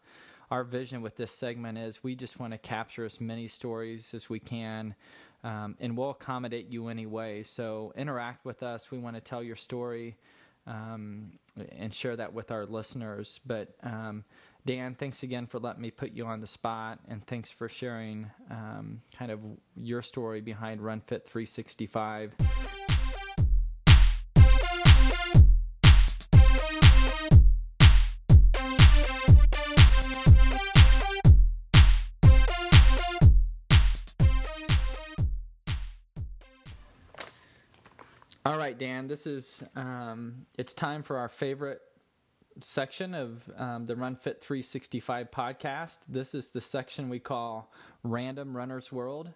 Our 0.52 0.64
vision 0.64 1.02
with 1.02 1.18
this 1.18 1.32
segment 1.32 1.78
is 1.78 2.04
we 2.04 2.16
just 2.16 2.40
want 2.40 2.54
to 2.54 2.58
capture 2.58 3.06
as 3.06 3.20
many 3.20 3.48
stories 3.48 4.14
as 4.14 4.30
we 4.30 4.40
can. 4.40 4.96
Um, 5.44 5.76
and 5.80 5.96
we'll 5.96 6.10
accommodate 6.10 6.70
you 6.72 6.88
anyway. 6.88 7.44
So 7.44 7.94
interact 7.96 8.46
with 8.46 8.64
us. 8.64 8.90
We 8.90 8.98
want 8.98 9.16
to 9.16 9.22
tell 9.22 9.44
your 9.44 9.56
story 9.56 10.18
um, 10.68 11.34
and 11.78 11.94
share 11.94 12.16
that 12.16 12.34
with 12.34 12.52
our 12.52 12.66
listeners. 12.66 13.40
But 13.46 13.76
um, 13.84 14.24
Dan, 14.66 14.96
thanks 14.96 15.22
again 15.24 15.46
for 15.46 15.60
letting 15.60 15.82
me 15.82 15.92
put 15.92 16.14
you 16.14 16.26
on 16.26 16.40
the 16.40 16.48
spot, 16.48 17.00
and 17.08 17.26
thanks 17.26 17.52
for 17.52 17.70
sharing 17.70 18.32
um, 18.50 19.02
kind 19.16 19.32
of 19.32 19.40
your 19.76 20.02
story 20.02 20.42
behind 20.42 20.82
RunFit 20.82 21.26
365. 21.26 22.85
Right, 38.66 38.80
Dan. 38.80 39.08
This 39.08 39.28
is 39.28 39.64
um, 39.76 40.48
it's 40.58 40.74
time 40.74 41.04
for 41.04 41.18
our 41.20 41.30
favorite 41.30 41.82
section 42.64 43.14
of 43.14 43.44
um, 43.58 43.86
the 43.86 43.96
Run 43.96 44.16
Fit 44.16 44.42
365 44.42 45.30
podcast. 45.30 46.00
This 46.10 46.34
is 46.34 46.50
the 46.50 46.62
section 46.62 47.08
we 47.08 47.20
call 47.20 47.72
Random 48.02 48.58
Runner's 48.58 48.92
World. 48.92 49.30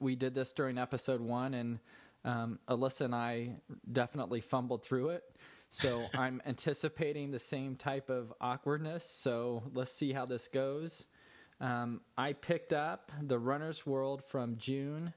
We 0.00 0.16
did 0.16 0.34
this 0.34 0.52
during 0.52 0.76
episode 0.76 1.20
one, 1.20 1.54
and 1.54 1.78
um, 2.24 2.58
Alyssa 2.68 3.02
and 3.02 3.14
I 3.14 3.60
definitely 3.92 4.40
fumbled 4.40 4.84
through 4.84 5.10
it. 5.10 5.22
So 5.70 6.04
I'm 6.14 6.42
anticipating 6.44 7.30
the 7.30 7.38
same 7.38 7.76
type 7.76 8.10
of 8.10 8.32
awkwardness. 8.40 9.04
So 9.04 9.70
let's 9.72 9.92
see 9.92 10.12
how 10.12 10.26
this 10.26 10.48
goes. 10.48 11.06
Um, 11.60 12.00
I 12.18 12.32
picked 12.32 12.72
up 12.72 13.12
the 13.22 13.38
Runner's 13.38 13.86
World 13.86 14.24
from 14.24 14.56
June 14.56 15.14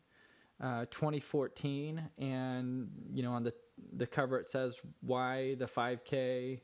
uh, 0.62 0.86
2014, 0.92 2.02
and 2.18 2.90
you 3.14 3.24
know 3.24 3.32
on 3.32 3.44
the 3.44 3.54
the 3.96 4.08
cover 4.08 4.40
it 4.40 4.48
says 4.48 4.82
why 5.02 5.56
the 5.56 5.66
5K 5.66 6.60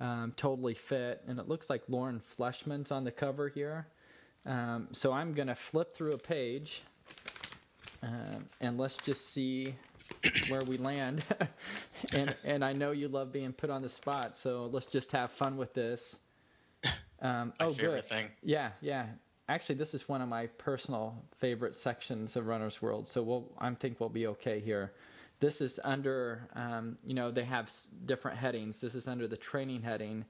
um, 0.00 0.32
totally 0.36 0.74
fit, 0.74 1.22
and 1.26 1.38
it 1.38 1.48
looks 1.48 1.70
like 1.70 1.82
Lauren 1.88 2.20
Fleshman's 2.20 2.90
on 2.92 3.04
the 3.04 3.10
cover 3.10 3.48
here. 3.48 3.86
Um, 4.46 4.88
so 4.92 5.12
I'm 5.12 5.32
gonna 5.32 5.54
flip 5.54 5.94
through 5.94 6.12
a 6.12 6.18
page, 6.18 6.82
uh, 8.02 8.40
and 8.60 8.78
let's 8.78 8.96
just 8.96 9.32
see 9.32 9.74
where 10.48 10.62
we 10.62 10.76
land. 10.76 11.24
and 12.12 12.34
and 12.44 12.64
I 12.64 12.72
know 12.72 12.92
you 12.92 13.08
love 13.08 13.32
being 13.32 13.52
put 13.52 13.70
on 13.70 13.82
the 13.82 13.88
spot, 13.88 14.36
so 14.36 14.68
let's 14.72 14.86
just 14.86 15.12
have 15.12 15.30
fun 15.30 15.56
with 15.56 15.74
this. 15.74 16.20
Um, 17.20 17.52
oh, 17.58 17.74
good. 17.74 18.04
Thing. 18.04 18.30
Yeah, 18.44 18.70
yeah 18.80 19.06
actually 19.48 19.76
this 19.76 19.94
is 19.94 20.08
one 20.08 20.20
of 20.20 20.28
my 20.28 20.46
personal 20.46 21.16
favorite 21.38 21.74
sections 21.74 22.36
of 22.36 22.46
Runner's 22.46 22.82
World, 22.82 23.08
so 23.08 23.22
we'll, 23.22 23.52
I 23.58 23.72
think 23.74 24.00
we'll 24.00 24.08
be 24.08 24.26
okay 24.28 24.60
here. 24.60 24.92
This 25.40 25.60
is 25.60 25.78
under, 25.84 26.48
um, 26.54 26.98
you 27.04 27.14
know, 27.14 27.30
they 27.30 27.44
have 27.44 27.70
different 28.04 28.38
headings. 28.38 28.80
This 28.80 28.94
is 28.94 29.06
under 29.06 29.28
the 29.28 29.36
training 29.36 29.82
heading, 29.82 30.24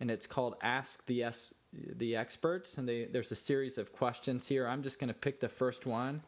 and 0.00 0.10
it's 0.10 0.26
called 0.26 0.56
Ask 0.62 1.04
the 1.06 1.22
S- 1.24 1.54
the 1.72 2.16
Experts, 2.16 2.78
and 2.78 2.88
they, 2.88 3.04
there's 3.04 3.32
a 3.32 3.36
series 3.36 3.78
of 3.78 3.92
questions 3.92 4.46
here. 4.46 4.66
I'm 4.66 4.82
just 4.82 4.98
going 4.98 5.08
to 5.08 5.14
pick 5.14 5.40
the 5.40 5.48
first 5.48 5.86
one. 5.86 6.22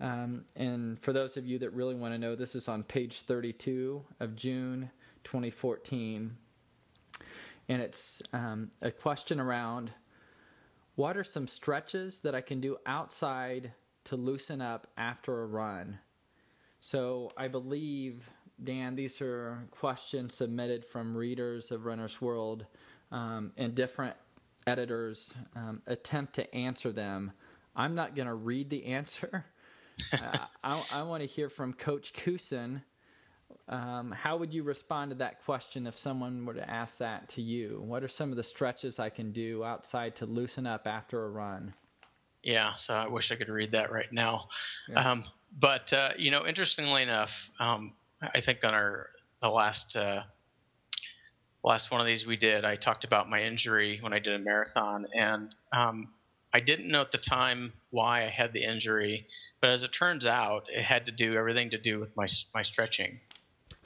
Um, 0.00 0.44
and 0.54 0.98
for 1.00 1.12
those 1.12 1.36
of 1.36 1.46
you 1.46 1.58
that 1.58 1.70
really 1.70 1.94
want 1.94 2.14
to 2.14 2.18
know, 2.18 2.36
this 2.36 2.54
is 2.54 2.68
on 2.68 2.84
page 2.84 3.22
32 3.22 4.02
of 4.20 4.36
June 4.36 4.90
2014. 5.24 6.36
And 7.68 7.82
it's 7.82 8.22
um, 8.32 8.70
a 8.80 8.90
question 8.90 9.40
around 9.40 9.90
what 10.98 11.16
are 11.16 11.22
some 11.22 11.46
stretches 11.46 12.18
that 12.18 12.34
I 12.34 12.40
can 12.40 12.60
do 12.60 12.76
outside 12.84 13.70
to 14.02 14.16
loosen 14.16 14.60
up 14.60 14.88
after 14.96 15.42
a 15.42 15.46
run? 15.46 16.00
So 16.80 17.30
I 17.36 17.46
believe, 17.46 18.28
Dan, 18.64 18.96
these 18.96 19.22
are 19.22 19.68
questions 19.70 20.34
submitted 20.34 20.84
from 20.84 21.16
readers 21.16 21.70
of 21.70 21.86
Runner's 21.86 22.20
World, 22.20 22.66
um, 23.12 23.52
and 23.56 23.76
different 23.76 24.16
editors 24.66 25.36
um, 25.54 25.82
attempt 25.86 26.32
to 26.34 26.52
answer 26.52 26.90
them. 26.90 27.30
I'm 27.76 27.94
not 27.94 28.16
going 28.16 28.26
to 28.26 28.34
read 28.34 28.68
the 28.68 28.86
answer. 28.86 29.46
uh, 30.12 30.46
I, 30.64 30.84
I 30.94 31.02
want 31.04 31.20
to 31.20 31.28
hear 31.28 31.48
from 31.48 31.74
Coach 31.74 32.12
Kusin 32.12 32.82
um, 33.68 34.12
how 34.12 34.36
would 34.36 34.54
you 34.54 34.62
respond 34.62 35.10
to 35.10 35.16
that 35.18 35.44
question 35.44 35.86
if 35.86 35.98
someone 35.98 36.46
were 36.46 36.54
to 36.54 36.70
ask 36.70 36.98
that 36.98 37.28
to 37.30 37.42
you? 37.42 37.82
What 37.84 38.02
are 38.02 38.08
some 38.08 38.30
of 38.30 38.36
the 38.36 38.42
stretches 38.42 38.98
I 38.98 39.10
can 39.10 39.32
do 39.32 39.62
outside 39.64 40.16
to 40.16 40.26
loosen 40.26 40.66
up 40.66 40.86
after 40.86 41.24
a 41.24 41.28
run? 41.28 41.74
Yeah, 42.42 42.74
so 42.76 42.94
I 42.94 43.08
wish 43.08 43.30
I 43.30 43.36
could 43.36 43.48
read 43.48 43.72
that 43.72 43.92
right 43.92 44.10
now. 44.12 44.48
Yeah. 44.88 45.10
Um, 45.10 45.24
but 45.58 45.92
uh, 45.92 46.10
you 46.16 46.30
know, 46.30 46.46
interestingly 46.46 47.02
enough, 47.02 47.50
um, 47.58 47.92
I 48.22 48.40
think 48.40 48.64
on 48.64 48.74
our 48.74 49.10
the 49.40 49.50
last 49.50 49.96
uh, 49.96 50.22
last 51.62 51.90
one 51.90 52.00
of 52.00 52.06
these 52.06 52.26
we 52.26 52.36
did, 52.36 52.64
I 52.64 52.76
talked 52.76 53.04
about 53.04 53.28
my 53.28 53.42
injury 53.42 53.98
when 54.00 54.12
I 54.12 54.18
did 54.18 54.34
a 54.34 54.38
marathon, 54.38 55.06
and 55.14 55.54
um, 55.72 56.08
I 56.52 56.60
didn't 56.60 56.88
know 56.88 57.02
at 57.02 57.12
the 57.12 57.18
time 57.18 57.72
why 57.90 58.24
I 58.24 58.28
had 58.28 58.52
the 58.52 58.62
injury, 58.62 59.26
but 59.60 59.70
as 59.70 59.82
it 59.82 59.92
turns 59.92 60.24
out, 60.24 60.66
it 60.70 60.82
had 60.82 61.06
to 61.06 61.12
do 61.12 61.34
everything 61.34 61.70
to 61.70 61.78
do 61.78 61.98
with 61.98 62.16
my 62.16 62.26
my 62.54 62.62
stretching. 62.62 63.20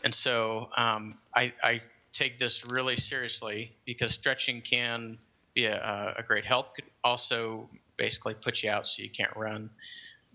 And 0.04 0.14
so 0.14 0.68
um, 0.76 1.18
I, 1.34 1.52
I, 1.62 1.80
take 2.12 2.38
this 2.38 2.66
really 2.66 2.94
seriously 2.96 3.72
because 3.86 4.12
stretching 4.12 4.60
can 4.60 5.16
be 5.54 5.64
a, 5.64 6.14
a, 6.18 6.22
great 6.22 6.44
help. 6.44 6.74
Could 6.74 6.84
also 7.02 7.70
basically 7.96 8.34
put 8.34 8.62
you 8.62 8.70
out 8.70 8.86
so 8.86 9.02
you 9.02 9.08
can't 9.08 9.34
run. 9.34 9.70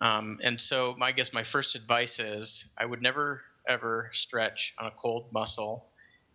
Um, 0.01 0.39
and 0.43 0.60
so 0.60 0.95
my, 0.97 1.08
I 1.08 1.12
guess 1.12 1.34
my 1.34 1.43
first 1.43 1.75
advice 1.75 2.19
is 2.19 2.65
I 2.75 2.84
would 2.84 3.03
never 3.03 3.41
ever 3.67 4.10
stretch 4.12 4.73
on 4.80 4.88
a 4.88 4.91
cold 4.91 5.32
muscle. 5.32 5.86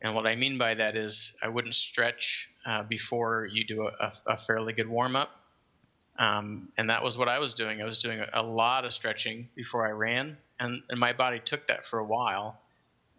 And 0.01 0.15
what 0.15 0.27
I 0.27 0.37
mean 0.37 0.59
by 0.59 0.75
that 0.75 0.97
is 0.97 1.33
I 1.43 1.49
wouldn't 1.49 1.75
stretch 1.75 2.51
uh, 2.67 2.83
before 2.83 3.49
you 3.51 3.65
do 3.65 3.89
a, 3.89 4.13
a 4.27 4.37
fairly 4.37 4.73
good 4.73 4.89
warm 4.89 5.17
up. 5.17 5.31
Um, 6.19 6.69
and 6.77 6.91
that 6.91 7.03
was 7.03 7.17
what 7.17 7.29
I 7.29 7.39
was 7.39 7.55
doing. 7.55 7.81
I 7.81 7.85
was 7.85 7.99
doing 7.99 8.23
a, 8.33 8.43
lot 8.43 8.85
of 8.85 8.93
stretching 8.93 9.49
before 9.55 9.87
I 9.87 9.93
ran, 9.93 10.37
and, 10.61 10.83
and 10.91 11.01
my 11.01 11.15
body 11.15 11.41
took 11.43 11.69
that 11.69 11.87
for 11.87 11.99
a 11.99 12.05
while. 12.05 12.61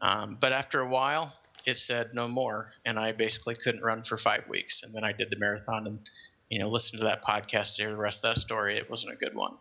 Um, 0.04 0.38
but 0.40 0.52
after 0.52 0.82
a 0.82 0.88
while, 0.88 1.34
it 1.66 1.78
said 1.78 2.14
no 2.14 2.28
more, 2.28 2.68
and 2.86 3.00
I 3.00 3.14
basically 3.14 3.56
couldn't 3.56 3.82
run 3.82 4.04
for 4.04 4.18
five 4.18 4.50
weeks. 4.50 4.84
And 4.84 4.94
then 4.94 5.06
I 5.06 5.14
did 5.14 5.30
the 5.30 5.40
marathon, 5.40 5.88
and 5.88 6.00
you 6.50 6.60
know, 6.60 6.68
listen 6.68 7.00
to 7.00 7.06
that 7.06 7.24
podcast 7.24 7.76
to 7.76 7.84
hear 7.84 7.92
the 7.92 7.98
rest 7.98 8.26
of 8.26 8.36
that 8.36 8.42
story. 8.42 8.78
It 8.78 8.90
wasn't 8.90 9.14
a 9.14 9.16
good 9.16 9.34
one. 9.34 9.56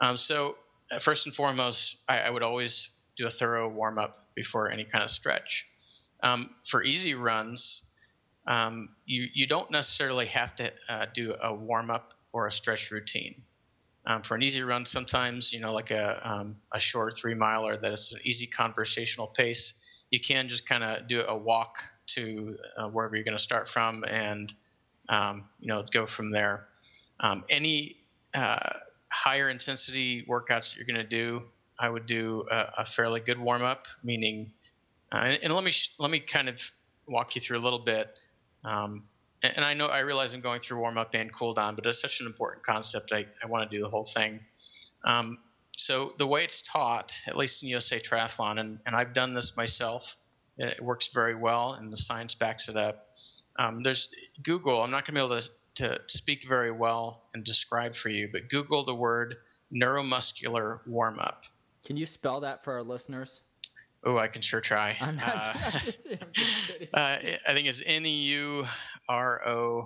Um, 0.00 0.16
so 0.16 0.56
uh, 0.90 0.98
first 0.98 1.26
and 1.26 1.34
foremost, 1.34 1.98
I, 2.08 2.18
I, 2.18 2.30
would 2.30 2.42
always 2.42 2.90
do 3.16 3.26
a 3.26 3.30
thorough 3.30 3.68
warm 3.68 3.98
up 3.98 4.16
before 4.34 4.70
any 4.70 4.84
kind 4.84 5.04
of 5.04 5.10
stretch. 5.10 5.66
Um, 6.20 6.50
for 6.68 6.82
easy 6.82 7.14
runs, 7.14 7.82
um, 8.46 8.90
you 9.06 9.28
you 9.32 9.46
don't 9.46 9.70
necessarily 9.70 10.26
have 10.26 10.54
to 10.56 10.72
uh, 10.88 11.06
do 11.14 11.36
a 11.40 11.54
warm 11.54 11.90
up 11.90 12.12
or 12.32 12.48
a 12.48 12.52
stretch 12.52 12.90
routine. 12.90 13.42
Um, 14.08 14.22
for 14.22 14.36
an 14.36 14.42
easy 14.42 14.62
run, 14.62 14.84
sometimes 14.84 15.52
you 15.52 15.60
know, 15.60 15.72
like 15.72 15.90
a 15.90 16.20
um, 16.28 16.56
a 16.72 16.78
short 16.78 17.16
three 17.16 17.34
miler, 17.34 17.76
that 17.76 17.92
it's 17.92 18.12
an 18.12 18.20
easy 18.24 18.46
conversational 18.46 19.26
pace. 19.26 19.74
You 20.10 20.20
can 20.20 20.46
just 20.46 20.68
kind 20.68 20.84
of 20.84 21.08
do 21.08 21.24
a 21.26 21.36
walk 21.36 21.78
to 22.08 22.56
uh, 22.76 22.88
wherever 22.88 23.16
you're 23.16 23.24
going 23.24 23.36
to 23.36 23.42
start 23.42 23.68
from, 23.68 24.04
and 24.08 24.52
um, 25.08 25.44
you 25.58 25.68
know, 25.68 25.84
go 25.90 26.06
from 26.06 26.30
there. 26.30 26.68
Um, 27.18 27.44
any 27.48 27.96
uh, 28.32 28.74
higher 29.08 29.48
intensity 29.48 30.24
workouts 30.28 30.76
you're 30.76 30.86
going 30.86 30.96
to 30.96 31.02
do, 31.02 31.42
I 31.78 31.88
would 31.88 32.06
do 32.06 32.46
a, 32.50 32.66
a 32.78 32.84
fairly 32.84 33.20
good 33.20 33.38
warm 33.38 33.62
up, 33.62 33.86
meaning, 34.04 34.52
uh, 35.12 35.16
and, 35.16 35.38
and, 35.42 35.54
let 35.54 35.64
me 35.64 35.70
sh- 35.72 35.94
let 35.98 36.10
me 36.10 36.20
kind 36.20 36.48
of 36.48 36.60
walk 37.08 37.34
you 37.34 37.40
through 37.40 37.58
a 37.58 37.64
little 37.64 37.80
bit. 37.80 38.18
Um, 38.64 39.04
and 39.42 39.64
I 39.64 39.74
know 39.74 39.86
I 39.86 40.00
realize 40.00 40.34
I'm 40.34 40.40
going 40.40 40.60
through 40.60 40.80
warm 40.80 40.98
up 40.98 41.14
and 41.14 41.32
cool 41.32 41.54
down, 41.54 41.74
but 41.74 41.86
it's 41.86 42.00
such 42.00 42.20
an 42.20 42.26
important 42.26 42.64
concept. 42.64 43.12
I, 43.12 43.26
I 43.42 43.46
want 43.46 43.70
to 43.70 43.76
do 43.76 43.82
the 43.82 43.88
whole 43.88 44.04
thing. 44.04 44.40
Um, 45.04 45.38
so 45.76 46.14
the 46.18 46.26
way 46.26 46.42
it's 46.44 46.62
taught, 46.62 47.12
at 47.26 47.36
least 47.36 47.62
in 47.62 47.68
USA 47.68 47.98
Triathlon, 48.00 48.58
and, 48.58 48.78
and 48.86 48.96
I've 48.96 49.12
done 49.12 49.34
this 49.34 49.56
myself, 49.56 50.16
it 50.58 50.82
works 50.82 51.08
very 51.08 51.34
well, 51.34 51.74
and 51.74 51.92
the 51.92 51.98
science 51.98 52.34
backs 52.34 52.68
it 52.68 52.76
up. 52.76 53.08
Um, 53.58 53.82
there's 53.82 54.08
Google. 54.42 54.82
I'm 54.82 54.90
not 54.90 55.06
going 55.06 55.14
to 55.14 55.20
be 55.20 55.34
able 55.34 55.40
to, 55.40 55.48
to 55.76 56.00
speak 56.06 56.48
very 56.48 56.70
well 56.70 57.22
and 57.34 57.44
describe 57.44 57.94
for 57.94 58.08
you, 58.08 58.28
but 58.32 58.48
Google 58.48 58.84
the 58.84 58.94
word 58.94 59.36
neuromuscular 59.72 60.80
warm 60.86 61.18
up. 61.18 61.44
Can 61.84 61.96
you 61.96 62.06
spell 62.06 62.40
that 62.40 62.64
for 62.64 62.74
our 62.74 62.82
listeners? 62.82 63.42
Oh, 64.04 64.18
I 64.18 64.28
can 64.28 64.40
sure 64.40 64.60
try. 64.60 64.96
I'm 65.00 65.16
not. 65.16 65.56
Uh, 65.56 65.80
uh, 66.94 67.16
I 67.48 67.52
think 67.52 67.66
it's 67.66 67.82
N 67.84 68.06
E 68.06 68.24
U 68.28 68.64
R 69.08 69.46
O 69.46 69.84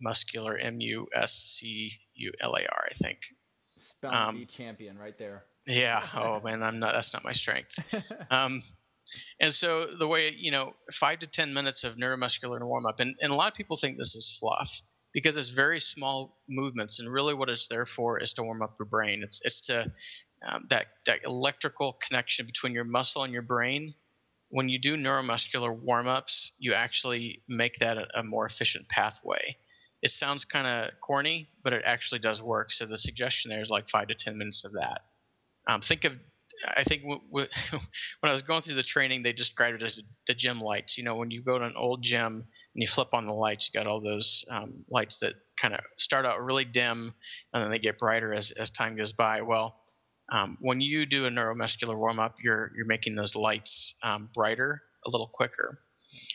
muscular 0.00 0.56
M 0.56 0.80
U 0.80 1.06
S 1.14 1.32
C 1.32 1.92
U 2.14 2.32
L 2.40 2.54
A 2.54 2.60
R. 2.60 2.86
I 2.90 2.94
think. 2.94 3.18
Spelling 3.58 4.16
um, 4.16 4.46
champion 4.46 4.98
right 4.98 5.16
there. 5.18 5.44
Yeah. 5.66 6.02
Oh 6.14 6.40
man, 6.40 6.62
I'm 6.62 6.78
not. 6.78 6.92
That's 6.94 7.12
not 7.12 7.24
my 7.24 7.32
strength. 7.32 7.78
Um, 8.30 8.62
and 9.40 9.52
so 9.52 9.84
the 9.84 10.08
way 10.08 10.34
you 10.36 10.50
know, 10.50 10.74
five 10.92 11.18
to 11.20 11.26
ten 11.26 11.52
minutes 11.52 11.84
of 11.84 11.96
neuromuscular 11.96 12.62
warm 12.62 12.86
up, 12.86 13.00
and, 13.00 13.14
and 13.20 13.30
a 13.30 13.34
lot 13.34 13.48
of 13.48 13.54
people 13.54 13.76
think 13.76 13.98
this 13.98 14.14
is 14.14 14.36
fluff 14.40 14.82
because 15.12 15.36
it's 15.36 15.50
very 15.50 15.80
small 15.80 16.38
movements, 16.48 17.00
and 17.00 17.12
really 17.12 17.34
what 17.34 17.48
it's 17.48 17.68
there 17.68 17.86
for 17.86 18.18
is 18.18 18.32
to 18.34 18.42
warm 18.42 18.62
up 18.62 18.76
your 18.78 18.86
brain. 18.86 19.22
It's 19.22 19.40
it's 19.44 19.60
to 19.66 19.92
um, 20.48 20.66
that 20.70 20.86
that 21.06 21.20
electrical 21.24 21.98
connection 22.06 22.46
between 22.46 22.72
your 22.72 22.84
muscle 22.84 23.24
and 23.24 23.32
your 23.32 23.42
brain. 23.42 23.94
When 24.52 24.68
you 24.68 24.78
do 24.78 24.98
neuromuscular 24.98 25.74
warm 25.74 26.06
ups, 26.06 26.52
you 26.58 26.74
actually 26.74 27.42
make 27.48 27.78
that 27.78 27.96
a, 27.96 28.20
a 28.20 28.22
more 28.22 28.44
efficient 28.44 28.86
pathway. 28.86 29.56
It 30.02 30.10
sounds 30.10 30.44
kind 30.44 30.66
of 30.66 30.90
corny, 31.00 31.48
but 31.64 31.72
it 31.72 31.82
actually 31.86 32.18
does 32.18 32.42
work. 32.42 32.70
So 32.70 32.84
the 32.84 32.98
suggestion 32.98 33.48
there 33.48 33.62
is 33.62 33.70
like 33.70 33.88
five 33.88 34.08
to 34.08 34.14
ten 34.14 34.36
minutes 34.36 34.64
of 34.64 34.74
that. 34.74 35.00
Um, 35.66 35.80
think 35.80 36.04
of 36.04 36.18
I 36.76 36.84
think 36.84 37.02
w- 37.02 37.22
w- 37.28 37.48
when 38.20 38.28
I 38.28 38.30
was 38.30 38.42
going 38.42 38.60
through 38.60 38.74
the 38.74 38.82
training, 38.82 39.22
they 39.22 39.32
described 39.32 39.82
it 39.82 39.86
as 39.86 40.02
the 40.26 40.34
gym 40.34 40.60
lights. 40.60 40.98
You 40.98 41.04
know, 41.04 41.16
when 41.16 41.30
you 41.30 41.42
go 41.42 41.58
to 41.58 41.64
an 41.64 41.76
old 41.76 42.02
gym 42.02 42.34
and 42.34 42.82
you 42.82 42.86
flip 42.86 43.14
on 43.14 43.26
the 43.26 43.34
lights, 43.34 43.70
you 43.72 43.78
got 43.78 43.86
all 43.88 44.00
those 44.00 44.44
um, 44.50 44.84
lights 44.90 45.18
that 45.18 45.34
kind 45.56 45.74
of 45.74 45.80
start 45.96 46.26
out 46.26 46.44
really 46.44 46.66
dim 46.66 47.14
and 47.54 47.64
then 47.64 47.70
they 47.70 47.78
get 47.78 47.98
brighter 47.98 48.34
as, 48.34 48.50
as 48.50 48.70
time 48.70 48.96
goes 48.96 49.12
by. 49.12 49.42
Well, 49.42 49.80
um, 50.30 50.56
when 50.60 50.80
you 50.80 51.06
do 51.06 51.26
a 51.26 51.30
neuromuscular 51.30 51.96
warm 51.96 52.18
up, 52.18 52.36
you're 52.42 52.70
you're 52.76 52.86
making 52.86 53.14
those 53.14 53.34
lights 53.34 53.94
um, 54.02 54.28
brighter 54.34 54.82
a 55.06 55.10
little 55.10 55.30
quicker, 55.32 55.80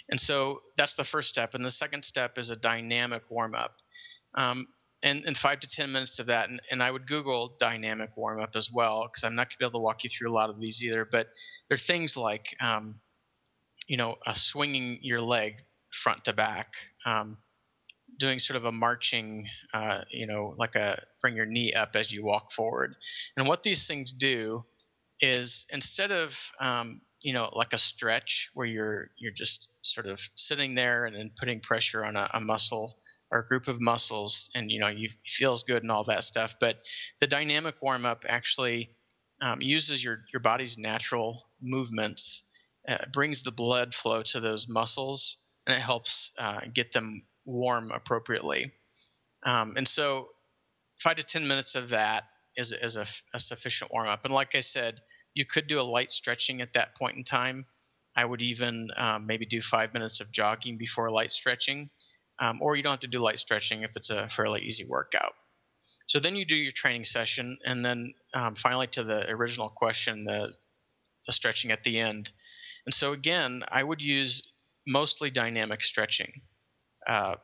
and 0.09 0.19
so 0.19 0.61
that's 0.75 0.95
the 0.95 1.03
first 1.03 1.29
step. 1.29 1.53
And 1.53 1.63
the 1.63 1.69
second 1.69 2.03
step 2.03 2.37
is 2.37 2.51
a 2.51 2.55
dynamic 2.55 3.23
warm 3.29 3.55
up. 3.55 3.75
Um, 4.35 4.67
and, 5.03 5.23
and 5.25 5.37
five 5.37 5.59
to 5.59 5.69
ten 5.69 5.91
minutes 5.91 6.19
of 6.19 6.27
that. 6.27 6.49
And, 6.49 6.61
and 6.71 6.81
I 6.81 6.89
would 6.89 7.07
Google 7.07 7.55
dynamic 7.59 8.17
warm 8.17 8.41
up 8.41 8.55
as 8.55 8.71
well 8.71 9.03
because 9.07 9.23
I'm 9.23 9.35
not 9.35 9.47
going 9.47 9.51
to 9.51 9.57
be 9.59 9.65
able 9.65 9.79
to 9.79 9.83
walk 9.83 10.03
you 10.03 10.09
through 10.09 10.31
a 10.31 10.33
lot 10.33 10.49
of 10.49 10.59
these 10.59 10.83
either. 10.83 11.07
But 11.09 11.27
there 11.69 11.75
are 11.75 11.79
things 11.79 12.17
like, 12.17 12.55
um, 12.59 12.99
you 13.87 13.97
know, 13.97 14.17
swinging 14.33 14.99
your 15.01 15.21
leg 15.21 15.61
front 15.91 16.25
to 16.25 16.33
back, 16.33 16.73
um, 17.05 17.37
doing 18.19 18.39
sort 18.39 18.57
of 18.57 18.65
a 18.65 18.71
marching, 18.71 19.47
uh, 19.73 20.01
you 20.11 20.27
know, 20.27 20.55
like 20.57 20.75
a 20.75 21.03
bring 21.21 21.35
your 21.35 21.45
knee 21.45 21.73
up 21.73 21.95
as 21.95 22.11
you 22.11 22.23
walk 22.23 22.51
forward. 22.51 22.95
And 23.37 23.47
what 23.47 23.63
these 23.63 23.87
things 23.87 24.11
do 24.11 24.65
is 25.19 25.65
instead 25.71 26.11
of 26.11 26.51
um, 26.59 27.01
you 27.21 27.33
know 27.33 27.49
like 27.53 27.73
a 27.73 27.77
stretch 27.77 28.51
where 28.53 28.67
you're 28.67 29.09
you're 29.17 29.31
just 29.31 29.69
sort 29.81 30.07
of 30.07 30.19
sitting 30.35 30.75
there 30.75 31.05
and 31.05 31.15
then 31.15 31.31
putting 31.37 31.59
pressure 31.59 32.05
on 32.05 32.15
a, 32.15 32.29
a 32.33 32.39
muscle 32.39 32.93
or 33.31 33.39
a 33.39 33.45
group 33.45 33.67
of 33.67 33.81
muscles 33.81 34.49
and 34.53 34.71
you 34.71 34.79
know 34.79 34.87
you 34.87 35.09
feels 35.25 35.63
good 35.63 35.81
and 35.81 35.91
all 35.91 36.03
that 36.03 36.23
stuff 36.23 36.55
but 36.59 36.77
the 37.19 37.27
dynamic 37.27 37.75
warm 37.81 38.05
up 38.05 38.23
actually 38.27 38.89
um, 39.41 39.59
uses 39.61 40.03
your 40.03 40.19
your 40.31 40.39
body's 40.39 40.77
natural 40.77 41.45
movements 41.61 42.43
uh, 42.87 42.97
brings 43.11 43.43
the 43.43 43.51
blood 43.51 43.93
flow 43.93 44.21
to 44.21 44.39
those 44.39 44.67
muscles 44.67 45.37
and 45.65 45.75
it 45.75 45.81
helps 45.81 46.31
uh, 46.37 46.61
get 46.73 46.91
them 46.91 47.23
warm 47.47 47.91
appropriately 47.91 48.71
um, 49.43 49.73
and 49.77 49.87
so 49.87 50.27
five 50.99 51.15
to 51.15 51.23
ten 51.23 51.47
minutes 51.47 51.75
of 51.75 51.89
that 51.89 52.25
is, 52.55 52.71
is 52.71 52.95
a, 52.95 53.05
a 53.33 53.39
sufficient 53.39 53.91
warm 53.91 54.07
up 54.07 54.25
and 54.25 54.33
like 54.33 54.53
i 54.53 54.59
said 54.59 54.99
you 55.33 55.45
could 55.45 55.67
do 55.67 55.79
a 55.79 55.81
light 55.81 56.11
stretching 56.11 56.61
at 56.61 56.73
that 56.73 56.95
point 56.95 57.17
in 57.17 57.23
time 57.23 57.65
i 58.15 58.23
would 58.23 58.41
even 58.41 58.89
um, 58.95 59.25
maybe 59.25 59.45
do 59.45 59.61
five 59.61 59.93
minutes 59.93 60.19
of 60.21 60.31
jogging 60.31 60.77
before 60.77 61.09
light 61.09 61.31
stretching 61.31 61.89
um, 62.39 62.61
or 62.61 62.75
you 62.75 62.83
don't 62.83 62.91
have 62.91 62.99
to 63.01 63.07
do 63.07 63.19
light 63.19 63.39
stretching 63.39 63.83
if 63.83 63.95
it's 63.95 64.09
a 64.09 64.29
fairly 64.29 64.61
easy 64.61 64.85
workout. 64.85 65.33
So 66.05 66.19
then 66.19 66.35
you 66.35 66.45
do 66.45 66.55
your 66.55 66.71
training 66.71 67.03
session, 67.03 67.57
and 67.65 67.83
then 67.83 68.13
um, 68.33 68.55
finally 68.55 68.87
to 68.87 69.03
the 69.03 69.29
original 69.29 69.69
question, 69.69 70.23
the, 70.23 70.53
the 71.25 71.33
stretching 71.33 71.71
at 71.71 71.83
the 71.83 71.99
end. 71.99 72.31
And 72.85 72.93
so 72.93 73.11
again, 73.11 73.63
I 73.69 73.83
would 73.83 74.01
use 74.01 74.43
mostly 74.85 75.29
dynamic 75.31 75.83
stretching. 75.83 76.41
Uh, 77.07 77.35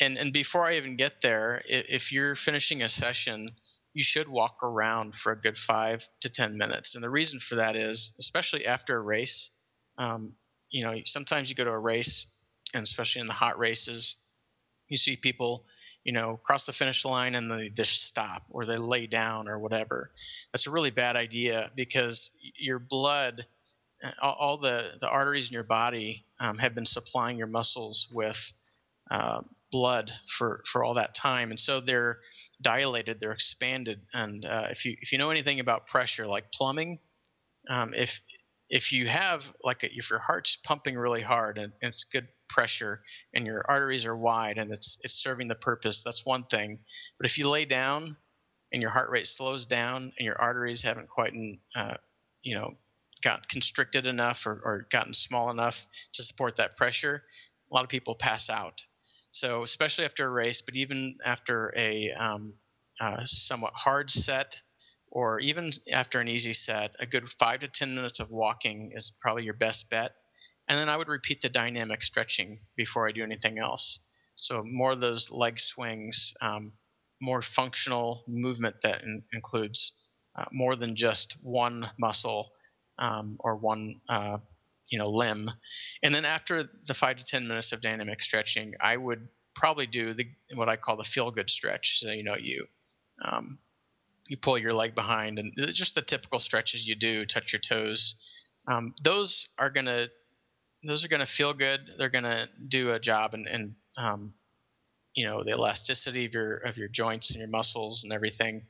and 0.00 0.18
and 0.18 0.32
before 0.32 0.66
I 0.66 0.76
even 0.76 0.96
get 0.96 1.20
there, 1.22 1.62
if 1.66 2.12
you're 2.12 2.34
finishing 2.34 2.82
a 2.82 2.88
session, 2.88 3.48
you 3.94 4.02
should 4.02 4.28
walk 4.28 4.62
around 4.62 5.14
for 5.14 5.32
a 5.32 5.40
good 5.40 5.56
five 5.56 6.06
to 6.20 6.28
ten 6.28 6.56
minutes. 6.56 6.94
And 6.94 7.02
the 7.02 7.10
reason 7.10 7.40
for 7.40 7.56
that 7.56 7.76
is, 7.76 8.14
especially 8.18 8.66
after 8.66 8.96
a 8.96 9.00
race, 9.00 9.50
um, 9.96 10.34
you 10.70 10.84
know, 10.84 10.94
sometimes 11.04 11.50
you 11.50 11.56
go 11.56 11.64
to 11.64 11.70
a 11.70 11.78
race 11.78 12.26
and 12.74 12.82
especially 12.82 13.20
in 13.20 13.26
the 13.26 13.32
hot 13.32 13.58
races, 13.58 14.16
you 14.88 14.96
see 14.96 15.16
people, 15.16 15.64
you 16.04 16.12
know, 16.12 16.38
cross 16.44 16.66
the 16.66 16.72
finish 16.72 17.04
line 17.04 17.34
and 17.34 17.50
they 17.50 17.68
just 17.70 18.06
stop 18.06 18.42
or 18.50 18.64
they 18.64 18.76
lay 18.76 19.06
down 19.06 19.48
or 19.48 19.58
whatever. 19.58 20.10
That's 20.52 20.66
a 20.66 20.70
really 20.70 20.90
bad 20.90 21.16
idea 21.16 21.70
because 21.74 22.30
your 22.56 22.78
blood, 22.78 23.46
all 24.22 24.58
the, 24.58 24.92
the 25.00 25.08
arteries 25.08 25.48
in 25.48 25.54
your 25.54 25.64
body 25.64 26.24
um, 26.40 26.58
have 26.58 26.74
been 26.74 26.86
supplying 26.86 27.38
your 27.38 27.46
muscles 27.46 28.08
with 28.12 28.52
uh, 29.10 29.40
blood 29.70 30.10
for, 30.26 30.62
for 30.66 30.84
all 30.84 30.94
that 30.94 31.14
time. 31.14 31.50
And 31.50 31.60
so 31.60 31.80
they're 31.80 32.18
dilated, 32.62 33.20
they're 33.20 33.32
expanded. 33.32 34.00
And 34.12 34.44
uh, 34.44 34.68
if, 34.70 34.84
you, 34.84 34.96
if 35.00 35.12
you 35.12 35.18
know 35.18 35.30
anything 35.30 35.60
about 35.60 35.86
pressure, 35.86 36.26
like 36.26 36.52
plumbing, 36.52 36.98
um, 37.68 37.94
if, 37.94 38.22
if 38.68 38.92
you 38.92 39.06
have 39.06 39.50
like 39.62 39.82
a, 39.82 39.94
if 39.94 40.10
your 40.10 40.18
heart's 40.18 40.56
pumping 40.56 40.96
really 40.96 41.22
hard 41.22 41.58
and, 41.58 41.72
and 41.82 41.88
it's 41.88 42.04
good 42.04 42.28
pressure 42.48 43.02
and 43.34 43.46
your 43.46 43.64
arteries 43.68 44.06
are 44.06 44.16
wide 44.16 44.58
and 44.58 44.72
it's 44.72 44.98
it's 45.02 45.14
serving 45.14 45.48
the 45.48 45.54
purpose 45.54 46.02
that's 46.02 46.24
one 46.24 46.44
thing 46.44 46.78
but 47.18 47.26
if 47.26 47.38
you 47.38 47.48
lay 47.48 47.64
down 47.64 48.16
and 48.72 48.80
your 48.82 48.90
heart 48.90 49.10
rate 49.10 49.26
slows 49.26 49.66
down 49.66 50.12
and 50.18 50.26
your 50.26 50.40
arteries 50.40 50.82
haven't 50.82 51.08
quite 51.08 51.34
uh, 51.76 51.94
you 52.42 52.54
know 52.54 52.74
got 53.22 53.48
constricted 53.48 54.06
enough 54.06 54.46
or, 54.46 54.60
or 54.64 54.86
gotten 54.90 55.12
small 55.12 55.50
enough 55.50 55.86
to 56.12 56.22
support 56.22 56.56
that 56.56 56.76
pressure 56.76 57.22
a 57.70 57.74
lot 57.74 57.84
of 57.84 57.90
people 57.90 58.14
pass 58.14 58.48
out 58.48 58.82
so 59.30 59.62
especially 59.62 60.04
after 60.04 60.26
a 60.26 60.30
race 60.30 60.62
but 60.62 60.76
even 60.76 61.16
after 61.24 61.72
a 61.76 62.10
um, 62.12 62.54
uh, 63.00 63.24
somewhat 63.24 63.72
hard 63.74 64.10
set 64.10 64.60
or 65.10 65.40
even 65.40 65.70
after 65.92 66.20
an 66.20 66.28
easy 66.28 66.52
set, 66.52 66.94
a 67.00 67.06
good 67.06 67.28
five 67.28 67.60
to 67.60 67.68
10 67.68 67.94
minutes 67.94 68.20
of 68.20 68.30
walking 68.30 68.92
is 68.94 69.12
probably 69.20 69.44
your 69.44 69.54
best 69.54 69.88
bet. 69.90 70.12
And 70.68 70.78
then 70.78 70.88
I 70.88 70.96
would 70.96 71.08
repeat 71.08 71.40
the 71.40 71.48
dynamic 71.48 72.02
stretching 72.02 72.60
before 72.76 73.08
I 73.08 73.12
do 73.12 73.22
anything 73.22 73.58
else. 73.58 74.00
So 74.34 74.62
more 74.64 74.92
of 74.92 75.00
those 75.00 75.30
leg 75.30 75.58
swings, 75.58 76.34
um, 76.42 76.72
more 77.20 77.40
functional 77.40 78.22
movement 78.28 78.76
that 78.82 79.02
in, 79.02 79.22
includes 79.32 79.92
uh, 80.36 80.44
more 80.52 80.76
than 80.76 80.94
just 80.94 81.36
one 81.42 81.88
muscle 81.98 82.50
um, 82.98 83.36
or 83.40 83.56
one 83.56 84.00
uh, 84.08 84.38
you 84.90 84.98
know 84.98 85.10
limb. 85.10 85.50
And 86.02 86.14
then 86.14 86.24
after 86.24 86.68
the 86.86 86.94
five 86.94 87.18
to 87.18 87.24
ten 87.24 87.48
minutes 87.48 87.72
of 87.72 87.80
dynamic 87.80 88.20
stretching, 88.20 88.74
I 88.80 88.96
would 88.96 89.28
probably 89.54 89.86
do 89.86 90.12
the 90.12 90.28
what 90.54 90.68
I 90.68 90.76
call 90.76 90.96
the 90.96 91.04
feel 91.04 91.30
good 91.30 91.50
stretch. 91.50 91.98
So 92.00 92.10
you 92.10 92.24
know 92.24 92.36
you 92.36 92.66
um, 93.24 93.58
you 94.28 94.36
pull 94.36 94.58
your 94.58 94.72
leg 94.72 94.94
behind 94.94 95.38
and 95.38 95.52
just 95.72 95.94
the 95.94 96.02
typical 96.02 96.38
stretches 96.38 96.86
you 96.86 96.94
do, 96.94 97.24
touch 97.24 97.52
your 97.52 97.60
toes. 97.60 98.14
Um, 98.66 98.94
those 99.02 99.48
are 99.58 99.70
gonna 99.70 100.08
those 100.84 101.04
are 101.04 101.08
gonna 101.08 101.26
feel 101.26 101.54
good. 101.54 101.90
They're 101.98 102.10
gonna 102.10 102.48
do 102.68 102.92
a 102.92 103.00
job 103.00 103.34
and, 103.34 103.48
and 103.48 103.74
um, 103.96 104.34
you 105.14 105.26
know 105.26 105.42
the 105.42 105.52
elasticity 105.52 106.26
of 106.26 106.34
your 106.34 106.56
of 106.58 106.76
your 106.76 106.88
joints 106.88 107.30
and 107.30 107.38
your 107.38 107.48
muscles 107.48 108.04
and 108.04 108.12
everything. 108.12 108.66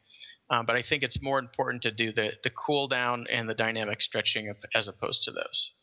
Um, 0.51 0.65
but 0.65 0.77
I 0.77 0.83
think 0.83 1.03
it's 1.03 1.21
more 1.21 1.39
important 1.39 1.83
to 1.83 1.91
do 1.91 2.13
the 2.13 2.33
the 2.43 2.51
cool 2.51 2.89
down 2.89 3.27
and 3.29 3.49
the 3.49 3.55
dynamic 3.55 4.01
stretching 4.01 4.55
as 4.75 4.89
opposed 4.89 5.25
to 5.25 5.33
those. 5.33 5.75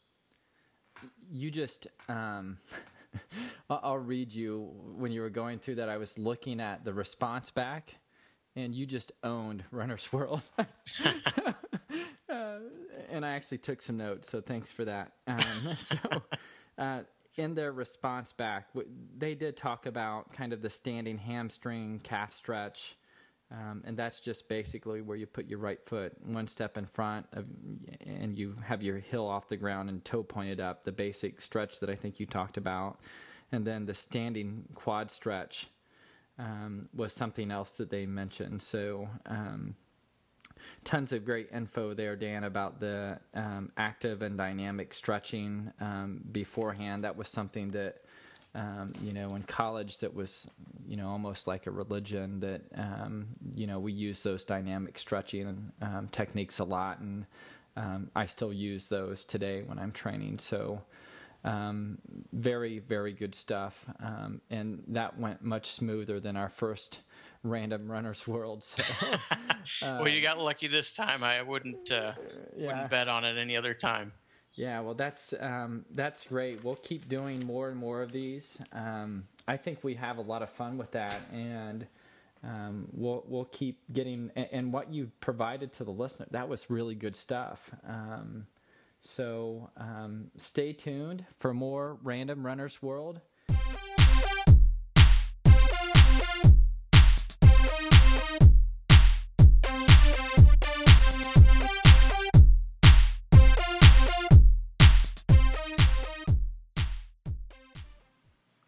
You 1.32 1.52
just. 1.52 1.88
Um, 2.08 2.58
I'll 3.70 3.98
read 3.98 4.34
you 4.34 4.72
when 4.98 5.12
you 5.12 5.22
were 5.22 5.30
going 5.30 5.60
through 5.60 5.76
that. 5.76 5.90
I 5.90 5.98
was 5.98 6.18
looking 6.18 6.60
at 6.60 6.84
the 6.84 6.94
response 6.94 7.50
back 7.50 7.96
and 8.56 8.74
you 8.74 8.86
just 8.86 9.12
owned 9.24 9.64
Runner's 9.72 10.12
World. 10.14 10.42
uh, 10.58 11.54
and 13.10 13.26
I 13.26 13.32
actually 13.32 13.58
took 13.58 13.82
some 13.82 13.98
notes, 13.98 14.30
so 14.30 14.42
thanks 14.42 14.72
for 14.72 14.86
that. 14.86 15.12
Um, 15.28 15.40
so, 15.78 15.98
uh, 16.78 17.02
in 17.38 17.54
their 17.54 17.72
response 17.72 18.32
back, 18.32 18.70
they 19.18 19.36
did 19.36 19.58
talk 19.58 19.86
about 19.86 20.32
kind 20.32 20.54
of 20.54 20.62
the 20.62 20.70
standing 20.70 21.18
hamstring 21.18 22.00
calf 22.02 22.34
stretch. 22.34 22.96
Um, 23.52 23.84
and 23.86 23.96
that's 23.96 24.20
just 24.20 24.50
basically 24.50 25.02
where 25.02 25.16
you 25.16 25.28
put 25.28 25.48
your 25.48 25.60
right 25.60 25.80
foot 25.86 26.14
one 26.26 26.48
step 26.48 26.78
in 26.78 26.88
front 26.88 27.28
of, 27.32 27.46
and 28.06 28.38
you 28.38 28.56
have 28.64 28.82
your 28.82 28.98
heel 28.98 29.26
off 29.26 29.48
the 29.48 29.58
ground 29.58 29.90
and 29.90 30.04
toe 30.04 30.24
pointed 30.24 30.60
up. 30.60 30.84
The 30.84 30.92
basic 30.92 31.40
stretch 31.42 31.80
that 31.80 31.90
I 31.90 31.96
think 31.96 32.20
you 32.20 32.26
talked 32.26 32.58
about, 32.58 33.00
and 33.52 33.66
then 33.66 33.86
the 33.86 33.94
standing 33.94 34.66
quad 34.74 35.12
stretch 35.12 35.68
um, 36.40 36.90
was 36.94 37.14
something 37.14 37.52
else 37.52 37.74
that 37.74 37.92
they 37.92 38.08
mentioned. 38.08 38.62
So 38.64 39.10
um, 39.28 39.76
tons 40.84 41.12
of 41.12 41.24
great 41.24 41.50
info 41.54 41.94
there, 41.94 42.16
Dan, 42.16 42.44
about 42.44 42.80
the 42.80 43.20
um, 43.36 43.72
active 43.78 44.22
and 44.22 44.38
dynamic 44.38 44.94
stretching 44.94 45.72
um, 45.80 46.22
beforehand. 46.32 47.04
That 47.04 47.16
was 47.16 47.28
something 47.28 47.72
that, 47.72 48.05
um, 48.56 48.94
you 49.02 49.14
know, 49.14 49.28
in 49.30 49.44
college 49.44 50.00
that 50.00 50.14
was, 50.14 50.50
you 50.88 50.98
know, 50.98 51.10
almost 51.10 51.46
like 51.46 51.68
a 51.68 51.72
religion 51.72 52.40
that, 52.40 52.62
um, 52.76 53.28
you 53.54 53.68
know, 53.68 53.80
we 53.80 53.92
use 53.92 54.24
those 54.24 54.46
dynamic 54.46 54.98
stretching 54.98 55.72
um, 55.82 56.08
techniques 56.12 56.60
a 56.60 56.64
lot. 56.64 57.00
And 57.00 57.26
um, 57.76 58.10
I 58.16 58.26
still 58.26 58.54
use 58.54 58.88
those 58.88 59.26
today 59.26 59.62
when 59.64 59.78
I'm 59.78 59.92
training. 59.92 60.40
So, 60.40 60.82
very, 62.34 62.80
very 62.80 63.14
good 63.14 63.36
stuff. 63.36 63.86
and 64.50 64.82
that 64.88 65.20
went 65.20 65.44
much 65.44 65.72
smoother 65.72 66.20
than 66.20 66.36
our 66.36 66.50
first 66.50 67.00
random 67.46 67.90
runner's 67.90 68.28
world. 68.28 68.64
So, 68.64 68.84
uh, 69.82 69.98
well, 70.02 70.08
you 70.08 70.22
got 70.22 70.40
lucky 70.40 70.68
this 70.68 70.92
time. 70.92 71.24
I 71.24 71.42
wouldn't 71.42 71.92
uh, 71.92 72.14
yeah. 72.58 72.68
wouldn't 72.68 72.90
bet 72.90 73.08
on 73.08 73.24
it 73.24 73.38
any 73.38 73.56
other 73.56 73.74
time. 73.74 74.12
Yeah, 74.56 74.80
well, 74.80 74.94
that's 74.94 75.34
um, 75.40 75.86
that's 75.92 76.26
great. 76.26 76.64
We'll 76.64 76.76
keep 76.76 77.10
doing 77.10 77.46
more 77.46 77.68
and 77.68 77.78
more 77.78 78.02
of 78.02 78.12
these. 78.12 78.60
Um, 78.72 79.28
I 79.48 79.58
think 79.58 79.84
we 79.84 79.96
have 79.96 80.18
a 80.18 80.22
lot 80.22 80.42
of 80.42 80.50
fun 80.50 80.78
with 80.78 80.92
that, 80.92 81.20
and 81.34 81.86
um, 82.42 82.88
we'll 82.94 83.26
we'll 83.28 83.46
keep 83.46 83.80
getting. 83.92 84.32
And, 84.36 84.48
and, 84.52 84.74
what 84.74 84.94
you 84.94 85.12
provided 85.20 85.74
to 85.74 85.84
the 85.84 85.92
listener 85.92 86.28
that 86.32 86.48
was 86.48 86.70
really 86.70 86.96
good 86.96 87.18
stuff. 87.18 87.70
Um, 87.86 88.48
so 89.02 89.70
um, 89.78 90.32
stay 90.38 90.72
tuned 90.72 91.26
for 91.38 91.54
more 91.54 91.98
Random 92.02 92.46
Runners 92.46 92.82
World. 92.82 93.20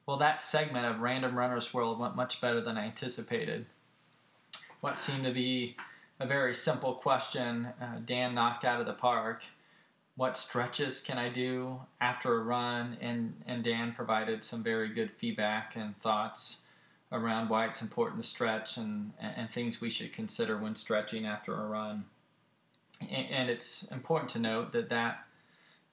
Well, 0.08 0.18
that 0.18 0.40
segment 0.40 0.86
of 0.86 1.02
Random 1.02 1.38
Runner's 1.38 1.74
World 1.74 2.00
went 2.00 2.16
much 2.16 2.40
better 2.40 2.62
than 2.62 2.78
I 2.78 2.86
anticipated. 2.86 3.66
What 4.80 4.98
seemed 4.98 5.26
to 5.26 5.34
be 5.34 5.76
a 6.18 6.26
very 6.26 6.54
simple 6.56 6.94
question, 6.94 7.68
uh, 7.82 8.00
Dan 8.06 8.34
knocked 8.34 8.64
out 8.64 8.80
of 8.80 8.88
the 8.88 8.94
park. 8.94 9.44
What 10.16 10.38
stretches 10.38 11.02
can 11.02 11.18
I 11.18 11.28
do 11.28 11.82
after 12.00 12.36
a 12.36 12.42
run? 12.42 12.98
And, 13.02 13.34
and 13.46 13.66
Dan 13.66 13.92
provided 13.92 14.46
some 14.46 14.64
very 14.64 14.88
good 14.88 15.12
feedback 15.12 15.76
and 15.76 15.98
thoughts 15.98 16.62
around 17.12 17.50
why 17.50 17.66
it's 17.66 17.82
important 17.82 18.22
to 18.22 18.28
stretch 18.28 18.78
and, 18.78 19.12
and 19.20 19.52
things 19.52 19.82
we 19.82 19.90
should 19.90 20.14
consider 20.14 20.58
when 20.58 20.76
stretching 20.76 21.26
after 21.26 21.54
a 21.54 21.66
run. 21.66 22.06
And, 23.02 23.28
and 23.30 23.50
it's 23.50 23.84
important 23.92 24.32
to 24.32 24.40
note 24.40 24.72
that 24.72 24.88
that, 24.88 25.26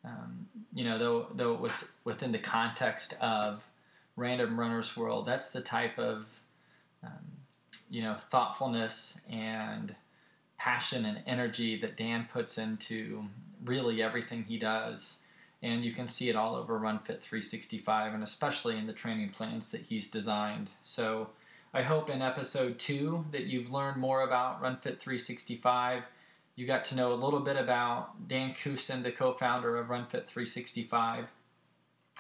um, 0.04 0.48
you 0.72 0.84
know, 0.84 0.98
though, 0.98 1.26
though 1.34 1.54
it 1.54 1.60
was 1.60 1.90
within 2.04 2.30
the 2.30 2.38
context 2.38 3.14
of 3.20 3.60
random 4.16 4.58
runner's 4.58 4.96
world 4.96 5.26
that's 5.26 5.50
the 5.50 5.60
type 5.60 5.98
of 5.98 6.26
um, 7.02 7.34
you 7.90 8.02
know 8.02 8.16
thoughtfulness 8.30 9.20
and 9.30 9.94
passion 10.58 11.04
and 11.04 11.22
energy 11.26 11.78
that 11.78 11.96
dan 11.96 12.26
puts 12.32 12.56
into 12.56 13.24
really 13.64 14.02
everything 14.02 14.44
he 14.44 14.58
does. 14.58 15.20
And 15.62 15.84
you 15.84 15.92
can 15.92 16.08
see 16.08 16.28
it 16.28 16.36
all 16.36 16.54
over 16.54 16.78
runfit 16.78 17.20
365 17.20 18.14
and 18.14 18.22
especially 18.22 18.76
in 18.78 18.86
the 18.86 18.92
training 18.92 19.30
plans 19.30 19.72
that 19.72 19.82
he's 19.82 20.10
designed. 20.10 20.70
So 20.82 21.28
i 21.72 21.82
hope 21.82 22.08
in 22.08 22.22
episode 22.22 22.78
2 22.78 23.26
that 23.32 23.44
you've 23.44 23.72
learned 23.72 23.96
more 23.96 24.22
about 24.22 24.62
runfit 24.62 24.98
365 24.98 26.04
you 26.56 26.68
got 26.68 26.84
to 26.86 26.94
know 26.94 27.12
a 27.12 27.16
little 27.16 27.40
bit 27.40 27.56
about 27.56 28.28
dan 28.28 28.54
Kusin, 28.54 29.02
the 29.02 29.10
co-founder 29.10 29.76
of 29.76 29.88
runfit 29.88 30.26
365 30.26 31.26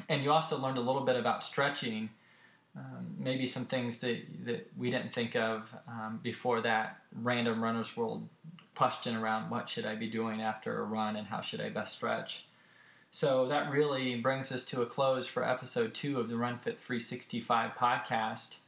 and 0.08 0.22
you 0.22 0.30
also 0.30 0.58
learned 0.58 0.78
a 0.78 0.82
little 0.82 1.04
bit 1.04 1.16
about 1.16 1.44
stretching, 1.44 2.10
um, 2.76 3.14
maybe 3.18 3.46
some 3.46 3.64
things 3.64 4.00
that, 4.00 4.18
that 4.44 4.70
we 4.76 4.90
didn't 4.90 5.14
think 5.14 5.36
of 5.36 5.74
um, 5.88 6.20
before 6.22 6.60
that 6.62 6.98
random 7.22 7.62
runner's 7.62 7.96
world 7.96 8.28
question 8.74 9.14
around 9.14 9.50
what 9.50 9.68
should 9.68 9.86
I 9.86 9.94
be 9.94 10.10
doing 10.10 10.42
after 10.42 10.80
a 10.80 10.84
run 10.84 11.16
and 11.16 11.26
how 11.26 11.40
should 11.40 11.60
I 11.60 11.68
best 11.68 11.94
stretch. 11.94 12.46
So 13.10 13.46
that 13.46 13.70
really 13.70 14.16
brings 14.16 14.50
us 14.50 14.64
to 14.66 14.82
a 14.82 14.86
close 14.86 15.28
for 15.28 15.48
episode 15.48 15.94
two 15.94 16.18
of 16.18 16.28
the 16.28 16.34
RunFit 16.34 16.78
365 16.78 17.72
podcast. 17.78 18.58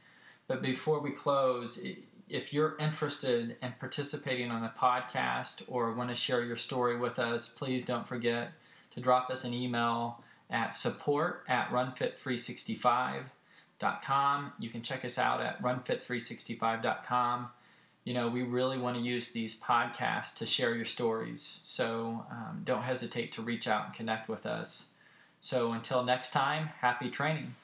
But 0.47 0.61
before 0.61 1.01
we 1.01 1.11
close, 1.11 1.85
if 2.29 2.53
you're 2.53 2.77
interested 2.79 3.57
in 3.61 3.73
participating 3.77 4.49
on 4.49 4.61
the 4.61 4.71
podcast 4.79 5.63
or 5.67 5.91
want 5.91 6.09
to 6.11 6.15
share 6.15 6.45
your 6.45 6.55
story 6.55 6.97
with 6.97 7.19
us, 7.19 7.49
please 7.49 7.85
don't 7.85 8.07
forget 8.07 8.53
to 8.91 9.01
drop 9.01 9.29
us 9.29 9.43
an 9.43 9.53
email 9.53 10.23
at 10.49 10.73
support 10.73 11.43
at 11.47 11.69
runfit365.com. 11.69 14.53
You 14.59 14.69
can 14.69 14.81
check 14.81 15.05
us 15.05 15.17
out 15.17 15.41
at 15.41 15.61
runfit365.com. 15.61 17.47
You 18.03 18.13
know, 18.13 18.27
we 18.29 18.43
really 18.43 18.77
want 18.77 18.95
to 18.95 19.03
use 19.03 19.31
these 19.31 19.59
podcasts 19.59 20.37
to 20.37 20.45
share 20.45 20.75
your 20.75 20.85
stories. 20.85 21.61
So 21.65 22.25
um, 22.31 22.61
don't 22.63 22.83
hesitate 22.83 23.33
to 23.33 23.41
reach 23.41 23.67
out 23.67 23.87
and 23.87 23.93
connect 23.93 24.29
with 24.29 24.45
us. 24.45 24.91
So 25.41 25.73
until 25.73 26.03
next 26.03 26.31
time, 26.31 26.69
happy 26.79 27.09
training. 27.09 27.55